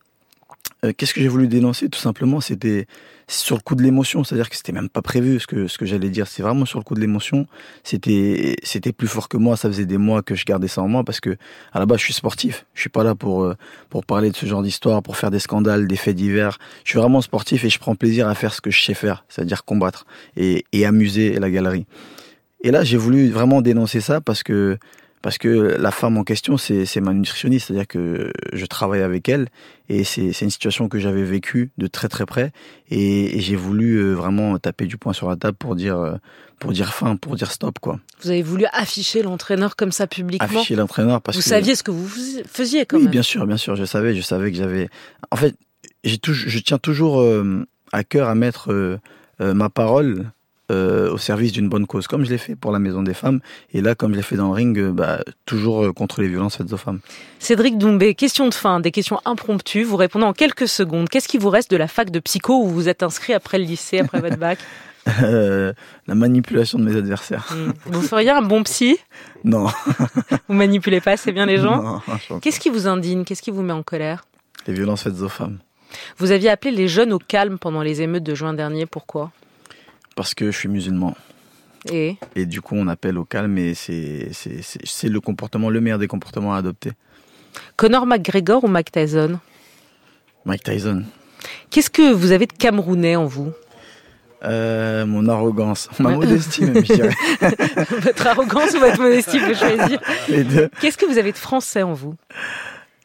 Euh, 0.88 0.94
Qu'est-ce 0.96 1.14
que 1.14 1.22
j'ai 1.22 1.28
voulu 1.28 1.48
dénoncer 1.48 1.90
Tout 1.90 2.00
simplement, 2.00 2.42
c'était 2.42 2.88
sur 3.28 3.58
le 3.58 3.62
coup 3.62 3.76
de 3.76 3.84
l'émotion, 3.84 4.24
c'est-à-dire 4.24 4.50
que 4.50 4.56
c'était 4.56 4.72
même 4.72 4.90
pas 4.90 5.02
prévu 5.02 5.40
ce 5.40 5.48
que 5.48 5.68
ce 5.68 5.78
que 5.78 5.86
j'allais 5.86 6.10
dire. 6.10 6.28
C'est 6.28 6.42
vraiment 6.42 6.66
sur 6.66 6.80
le 6.80 6.84
coup 6.84 6.96
de 6.96 7.02
l'émotion. 7.02 7.46
C'était 7.84 8.56
c'était 8.64 8.94
plus 8.94 9.08
fort 9.08 9.28
que 9.28 9.38
moi. 9.38 9.58
Ça 9.58 9.68
faisait 9.68 9.86
des 9.86 9.98
mois 9.98 10.22
que 10.22 10.34
je 10.34 10.46
gardais 10.46 10.68
ça 10.70 10.82
en 10.82 10.88
moi 10.88 11.04
parce 11.04 11.20
que 11.20 11.38
à 11.74 11.80
la 11.80 11.86
base, 11.86 12.00
je 12.00 12.06
suis 12.06 12.14
sportif. 12.14 12.66
Je 12.74 12.82
suis 12.82 12.90
pas 12.90 13.04
là 13.04 13.16
pour 13.16 13.44
euh, 13.44 13.56
pour 13.90 14.06
parler 14.06 14.32
de 14.32 14.36
ce 14.36 14.46
genre 14.46 14.64
d'histoire, 14.64 15.04
pour 15.04 15.18
faire 15.18 15.32
des 15.32 15.40
scandales, 15.40 15.88
des 15.88 15.98
faits 15.98 16.16
divers. 16.16 16.58
Je 16.86 16.92
suis 16.92 17.00
vraiment 17.00 17.22
sportif 17.22 17.66
et 17.66 17.70
je 17.70 17.80
prends 17.80 17.96
plaisir 17.96 18.28
à 18.28 18.36
faire 18.36 18.54
ce 18.54 18.62
que 18.62 18.72
je 18.72 18.82
sais 18.82 18.94
faire, 18.94 19.26
c'est-à-dire 19.28 19.66
combattre 19.66 20.06
et, 20.38 20.66
et 20.72 20.86
amuser 20.86 21.38
la 21.40 21.50
galerie. 21.50 21.86
Et 22.64 22.72
là, 22.72 22.84
j'ai 22.84 22.98
voulu 22.98 23.30
vraiment 23.30 23.62
dénoncer 23.62 24.02
ça 24.02 24.20
parce 24.20 24.42
que 24.42 24.78
parce 25.22 25.38
que 25.38 25.48
la 25.80 25.92
femme 25.92 26.18
en 26.18 26.24
question, 26.24 26.58
c'est 26.58 27.02
ma 27.02 27.14
nutritionniste, 27.14 27.68
c'est-à-dire 27.68 27.88
que 27.88 28.32
je 28.54 28.66
travaille 28.66 29.02
avec 29.02 29.28
elle 29.30 29.48
et 29.90 30.04
c'est 30.04 30.30
une 30.42 30.50
situation 30.50 30.88
que 30.90 31.00
j'avais 31.00 31.24
vécue 31.24 31.72
de 31.78 31.88
très 31.88 32.08
très 32.08 32.26
près 32.26 32.52
et, 32.90 33.38
et 33.38 33.42
j'ai 33.42 33.56
voulu 33.56 33.96
euh, 33.96 34.14
vraiment 34.14 34.58
taper 34.60 34.86
du 34.86 34.98
poing 34.98 35.14
sur 35.14 35.28
la 35.30 35.36
table 35.36 35.58
pour 35.58 35.76
dire 35.76 35.98
euh, 35.98 36.16
pour 36.60 36.72
dire 36.72 36.94
fin, 36.94 37.16
pour 37.16 37.36
dire 37.36 37.52
stop 37.52 37.80
quoi. 37.80 38.00
Vous 38.22 38.30
avez 38.30 38.42
voulu 38.44 38.66
afficher 38.74 39.22
l'entraîneur 39.24 39.76
comme 39.76 39.92
ça 39.92 40.08
publiquement? 40.08 40.46
Afficher 40.48 40.76
l'entraîneur 40.76 41.22
parce 41.22 41.38
Vous 41.38 41.44
que 41.44 41.50
saviez 41.50 41.76
ce 41.76 41.84
que 41.84 41.92
vous 41.92 42.08
faisiez 42.48 42.86
quand 42.86 42.98
oui, 42.98 43.04
même. 43.04 43.12
bien 43.12 43.24
sûr, 43.24 43.46
bien 43.48 43.58
sûr, 43.58 43.76
je 43.76 43.86
savais, 43.86 44.16
je 44.16 44.22
savais 44.22 44.52
que 44.52 44.58
j'avais. 44.58 44.88
En 45.32 45.36
fait, 45.36 45.56
j'ai 46.04 46.20
je 46.24 46.60
tiens 46.60 46.78
toujours 46.78 47.22
euh, 47.22 47.66
à 47.92 48.04
cœur 48.04 48.28
à 48.30 48.36
mettre 48.36 49.00
ma 49.40 49.70
parole 49.70 50.32
euh, 50.72 51.12
au 51.12 51.18
service 51.18 51.52
d'une 51.52 51.70
bonne 51.70 51.88
cause, 51.88 52.08
comme 52.08 52.26
je 52.26 52.30
l'ai 52.30 52.38
fait 52.38 52.56
pour 52.56 52.72
la 52.72 52.80
Maison 52.80 53.04
des 53.04 53.14
Femmes, 53.14 53.40
et 53.74 53.82
là, 53.82 53.96
comme 53.96 54.12
je 54.12 54.18
l'ai 54.18 54.24
fait 54.24 54.36
dans 54.36 54.48
le 54.48 54.54
ring, 54.54 54.78
euh, 54.78 54.92
bah, 54.92 55.20
toujours 55.46 55.86
euh, 55.86 55.94
contre 55.94 56.22
les 56.22 56.28
violences 56.28 56.58
faites 56.58 56.72
aux 56.74 56.78
femmes. 56.78 57.00
Cédric 57.40 57.78
Doumbé, 57.78 58.16
question 58.16 58.48
de 58.50 58.54
fin, 58.54 58.80
des 58.80 58.92
questions 58.92 59.20
impromptues. 59.26 59.84
Vous 59.84 59.98
répondez 59.98 60.26
en 60.26 60.34
quelques 60.34 60.68
secondes. 60.68 61.10
Qu'est-ce 61.10 61.28
qui 61.28 61.38
vous 61.38 61.50
reste 61.50 61.72
de 61.72 61.78
la 61.78 61.88
fac 61.88 62.12
de 62.12 62.20
psycho 62.20 62.64
où 62.64 62.68
vous 62.68 62.90
êtes 62.90 63.04
inscrit 63.04 63.34
après 63.34 63.58
le 63.58 63.66
lycée, 63.66 64.00
après 64.00 64.20
votre 64.20 64.38
bac 64.38 64.60
Euh, 65.24 65.74
la 66.08 66.16
manipulation 66.16 66.80
de 66.80 66.84
mes 66.84 66.96
adversaires. 66.96 67.48
Hmm. 67.56 67.72
Vous 67.86 68.02
feriez 68.02 68.30
un 68.30 68.42
bon 68.42 68.64
psy? 68.64 68.98
Non. 69.44 69.68
Vous 70.48 70.54
manipulez 70.54 71.00
pas 71.00 71.12
assez 71.12 71.32
bien 71.32 71.46
les 71.46 71.58
gens? 71.58 72.02
Qu'est-ce 72.42 72.60
qui 72.60 72.70
vous 72.70 72.88
indigne? 72.88 73.24
Qu'est-ce 73.24 73.42
qui 73.42 73.52
vous 73.52 73.62
met 73.62 73.74
en 73.74 73.84
colère? 73.84 74.26
Les 74.68 74.74
violences 74.74 75.04
faites 75.04 75.22
aux 75.22 75.30
femmes. 75.30 75.60
Vous 76.18 76.32
aviez 76.32 76.50
appelé 76.50 76.72
les 76.72 76.88
jeunes 76.88 77.14
au 77.14 77.20
calme 77.20 77.58
pendant 77.58 77.82
les 77.82 78.02
émeutes 78.02 78.24
de 78.24 78.36
juin 78.36 78.54
dernier. 78.54 78.86
Pourquoi? 78.86 79.32
Parce 80.18 80.34
que 80.34 80.50
je 80.50 80.58
suis 80.58 80.68
musulman. 80.68 81.16
Et? 81.92 82.18
Et 82.36 82.48
du 82.48 82.60
coup, 82.60 82.76
on 82.76 82.88
appelle 82.88 83.20
au 83.20 83.24
calme 83.24 83.56
et 83.60 83.76
c'est 83.76 84.30
le 85.04 85.22
comportement, 85.22 85.70
le 85.70 85.80
meilleur 85.80 86.00
des 86.00 86.08
comportements 86.08 86.56
à 86.56 86.58
adopter. 86.58 86.92
Conor 87.76 88.08
McGregor 88.08 88.64
ou 88.64 88.68
Mike 88.68 88.92
Tyson? 88.92 89.40
Mike 90.44 90.64
Tyson. 90.64 91.04
Qu'est-ce 91.70 91.92
que 91.92 92.12
vous 92.12 92.32
avez 92.32 92.48
de 92.48 92.54
camerounais 92.54 93.16
en 93.16 93.26
vous? 93.26 93.52
Euh, 94.44 95.06
mon 95.06 95.28
arrogance, 95.30 95.88
ma 96.00 96.16
modestie 96.16 96.66
même, 96.66 96.84
je 96.84 96.94
dirais. 96.94 97.16
Votre 98.02 98.26
arrogance 98.28 98.74
ou 98.74 98.80
votre 98.80 99.00
modestie, 99.00 99.38
vous 99.38 99.54
choisir. 99.54 100.00
Les 100.30 100.44
deux. 100.44 100.70
Qu'est-ce 100.82 100.98
que 100.98 101.06
vous 101.06 101.20
avez 101.20 101.32
de 101.32 101.38
français 101.38 101.84
en 101.84 101.94
vous? 101.94 102.16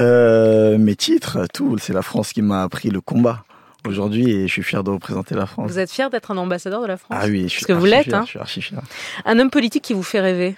Euh, 0.00 0.78
mes 0.78 0.96
titres, 0.96 1.46
tout. 1.52 1.76
C'est 1.76 1.92
la 1.92 2.02
France 2.02 2.32
qui 2.32 2.40
m'a 2.40 2.62
appris 2.62 2.88
le 2.88 3.02
combat 3.02 3.44
aujourd'hui 3.86 4.30
et 4.30 4.42
je 4.48 4.52
suis 4.52 4.62
fier 4.62 4.82
de 4.84 4.90
représenter 4.90 5.34
la 5.34 5.46
France. 5.46 5.70
Vous 5.70 5.78
êtes 5.78 5.90
fier 5.90 6.10
d'être 6.10 6.30
un 6.30 6.36
ambassadeur 6.36 6.82
de 6.82 6.86
la 6.86 6.96
France 6.96 7.18
Ah 7.20 7.26
oui, 7.26 7.42
je 7.44 7.48
suis 7.48 7.60
Parce 7.60 7.66
que 7.66 7.72
vous 7.72 7.84
l'êtes, 7.86 8.04
fier, 8.04 8.14
hein 8.16 8.22
Je 8.24 8.30
suis 8.30 8.38
archi 8.38 8.62
fier. 8.62 8.80
Un 9.24 9.38
homme 9.38 9.50
politique 9.50 9.82
qui 9.84 9.92
vous 9.94 10.02
fait 10.02 10.20
rêver 10.20 10.56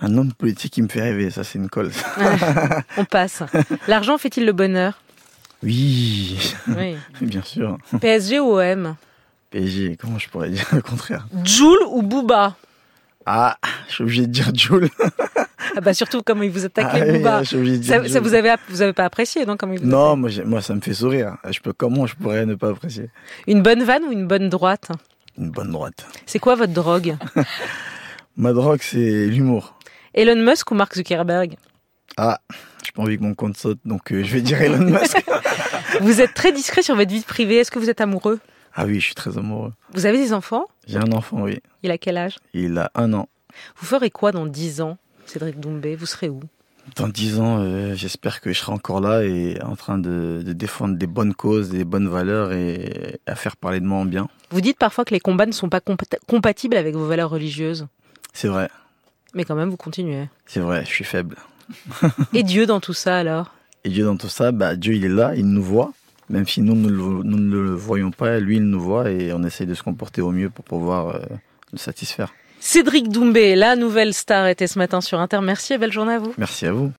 Un 0.00 0.16
homme 0.16 0.32
politique 0.32 0.72
qui 0.72 0.82
me 0.82 0.88
fait 0.88 1.02
rêver, 1.02 1.30
ça 1.30 1.44
c'est 1.44 1.58
une 1.58 1.68
colle. 1.68 1.90
On 2.96 3.04
passe. 3.04 3.42
L'argent 3.88 4.18
fait-il 4.18 4.44
le 4.46 4.52
bonheur? 4.52 5.00
Oui, 5.62 6.54
Oui. 6.68 6.96
bien 7.20 7.42
sûr. 7.42 7.78
PSG 8.00 8.40
ou 8.40 8.58
OM 8.58 8.96
PSG, 9.50 9.96
comment 10.00 10.18
je 10.18 10.28
pourrais 10.28 10.48
dire 10.50 10.66
le 10.72 10.80
contraire? 10.82 11.26
Joule 11.44 11.78
ou 11.90 12.02
Booba? 12.02 12.56
Ah, 13.26 13.58
je 13.88 13.94
suis 13.94 14.02
obligé 14.02 14.22
de 14.26 14.32
dire 14.32 14.50
Jules. 14.54 14.88
Ah 15.76 15.80
bah 15.80 15.94
surtout 15.94 16.22
comment 16.22 16.42
il 16.42 16.50
vous 16.50 16.64
attaque 16.64 16.88
Ah 16.90 16.98
les 17.04 17.18
Booba. 17.18 17.42
dire 17.42 18.08
Ça, 18.08 18.20
vous 18.20 18.34
avez 18.34 18.54
vous 18.68 18.82
avez 18.82 18.92
pas 18.92 19.04
apprécié 19.04 19.44
non 19.46 19.56
comme 19.56 19.72
il 19.72 19.80
vous 19.80 19.86
Non, 19.86 20.16
moi, 20.16 20.30
moi 20.44 20.60
ça 20.62 20.74
me 20.74 20.80
fait 20.80 20.94
sourire. 20.94 21.36
Je 21.50 21.60
peux 21.60 21.72
comment 21.72 22.06
je 22.06 22.14
pourrais 22.16 22.46
ne 22.46 22.54
pas 22.54 22.70
apprécier? 22.70 23.10
Une 23.46 23.62
bonne 23.62 23.82
vanne 23.82 24.04
ou 24.04 24.12
une 24.12 24.26
bonne 24.26 24.48
droite? 24.48 24.88
Une 25.38 25.50
bonne 25.50 25.70
droite. 25.70 26.06
C'est 26.26 26.38
quoi 26.38 26.54
votre 26.54 26.72
drogue? 26.72 27.16
Ma 28.36 28.52
drogue 28.52 28.80
c'est 28.82 29.26
l'humour. 29.26 29.78
Elon 30.14 30.42
Musk 30.42 30.70
ou 30.70 30.74
Mark 30.74 30.94
Zuckerberg? 30.94 31.56
Ah, 32.16 32.40
j'ai 32.84 32.92
pas 32.92 33.02
envie 33.02 33.16
que 33.16 33.22
mon 33.22 33.34
compte 33.34 33.56
saute, 33.56 33.78
donc 33.84 34.12
euh, 34.12 34.22
je 34.22 34.34
vais 34.34 34.42
dire 34.42 34.60
Elon 34.60 34.78
Musk. 34.84 35.24
Vous 36.00 36.20
êtes 36.20 36.34
très 36.34 36.52
discret 36.52 36.82
sur 36.82 36.94
votre 36.96 37.10
vie 37.10 37.20
privée. 37.20 37.56
Est-ce 37.56 37.70
que 37.70 37.78
vous 37.78 37.90
êtes 37.90 38.00
amoureux? 38.00 38.40
Ah 38.74 38.84
oui, 38.86 38.94
je 39.00 39.06
suis 39.06 39.14
très 39.14 39.36
amoureux. 39.36 39.72
Vous 39.92 40.06
avez 40.06 40.18
des 40.18 40.32
enfants? 40.32 40.64
J'ai 40.86 40.98
un 40.98 41.12
enfant, 41.12 41.42
oui. 41.42 41.60
Il 41.82 41.90
a 41.90 41.98
quel 41.98 42.16
âge? 42.16 42.36
Il 42.54 42.78
a 42.78 42.90
un 42.94 43.12
an. 43.12 43.28
Vous 43.76 43.86
ferez 43.86 44.10
quoi 44.10 44.32
dans 44.32 44.46
10 44.46 44.80
ans? 44.80 44.96
Cédric 45.26 45.58
Doumbé, 45.60 45.96
vous 45.96 46.06
serez 46.06 46.28
où? 46.28 46.40
Dans 46.96 47.08
dix 47.08 47.38
ans, 47.38 47.58
euh, 47.60 47.94
j'espère 47.94 48.40
que 48.40 48.52
je 48.52 48.58
serai 48.58 48.72
encore 48.72 49.00
là 49.00 49.22
et 49.24 49.56
en 49.62 49.76
train 49.76 49.98
de, 49.98 50.42
de 50.44 50.52
défendre 50.52 50.96
des 50.96 51.06
bonnes 51.06 51.32
causes, 51.32 51.70
des 51.70 51.84
bonnes 51.84 52.08
valeurs 52.08 52.52
et 52.52 53.20
à 53.26 53.36
faire 53.36 53.56
parler 53.56 53.78
de 53.80 53.86
moi 53.86 53.98
en 53.98 54.04
bien. 54.04 54.28
Vous 54.50 54.60
dites 54.60 54.78
parfois 54.78 55.04
que 55.04 55.14
les 55.14 55.20
combats 55.20 55.46
ne 55.46 55.52
sont 55.52 55.68
pas 55.68 55.78
compat- 55.78 56.18
compatibles 56.26 56.76
avec 56.76 56.96
vos 56.96 57.06
valeurs 57.06 57.30
religieuses. 57.30 57.86
C'est 58.32 58.48
vrai, 58.48 58.68
Mais 59.34 59.44
quand 59.44 59.54
même, 59.54 59.70
vous 59.70 59.76
continuez. 59.76 60.28
c'est 60.46 60.58
vrai, 60.60 60.82
je 60.84 60.90
suis 60.90 61.04
faible. 61.04 61.36
Et 62.34 62.42
Dieu 62.42 62.66
dans 62.66 62.80
tout 62.80 62.94
ça 62.94 63.16
alors? 63.18 63.54
Et 63.84 63.88
Dieu 63.88 64.04
dans 64.04 64.16
tout 64.16 64.28
ça, 64.28 64.50
bah, 64.50 64.74
Dieu 64.74 64.94
il 64.94 65.04
est 65.04 65.08
là, 65.08 65.34
il 65.36 65.46
nous 65.46 65.62
voit. 65.62 65.92
Même 66.30 66.46
si 66.48 66.62
nous, 66.62 66.74
nous, 66.74 66.88
le- 66.88 67.22
nous 67.22 67.38
ne 67.38 67.56
le 67.60 67.74
voyons 67.74 68.10
pas, 68.10 68.40
lui 68.40 68.56
il 68.56 68.64
nous 68.64 68.80
voit 68.80 69.08
et 69.10 69.32
on 69.32 69.44
essaye 69.44 69.66
de 69.68 69.74
se 69.74 69.82
comporter 69.84 70.20
au 70.20 70.32
mieux 70.32 70.50
pour 70.50 70.64
pouvoir 70.64 71.08
euh, 71.14 71.20
le 71.72 71.78
satisfaire. 71.78 72.32
Cédric 72.64 73.08
Doumbé, 73.08 73.56
la 73.56 73.74
nouvelle 73.74 74.14
star, 74.14 74.46
était 74.46 74.68
ce 74.68 74.78
matin 74.78 75.00
sur 75.00 75.18
Inter. 75.18 75.40
Merci 75.42 75.72
et 75.72 75.78
belle 75.78 75.92
journée 75.92 76.14
à 76.14 76.18
vous. 76.20 76.32
Merci 76.38 76.64
à 76.66 76.72
vous. 76.72 76.90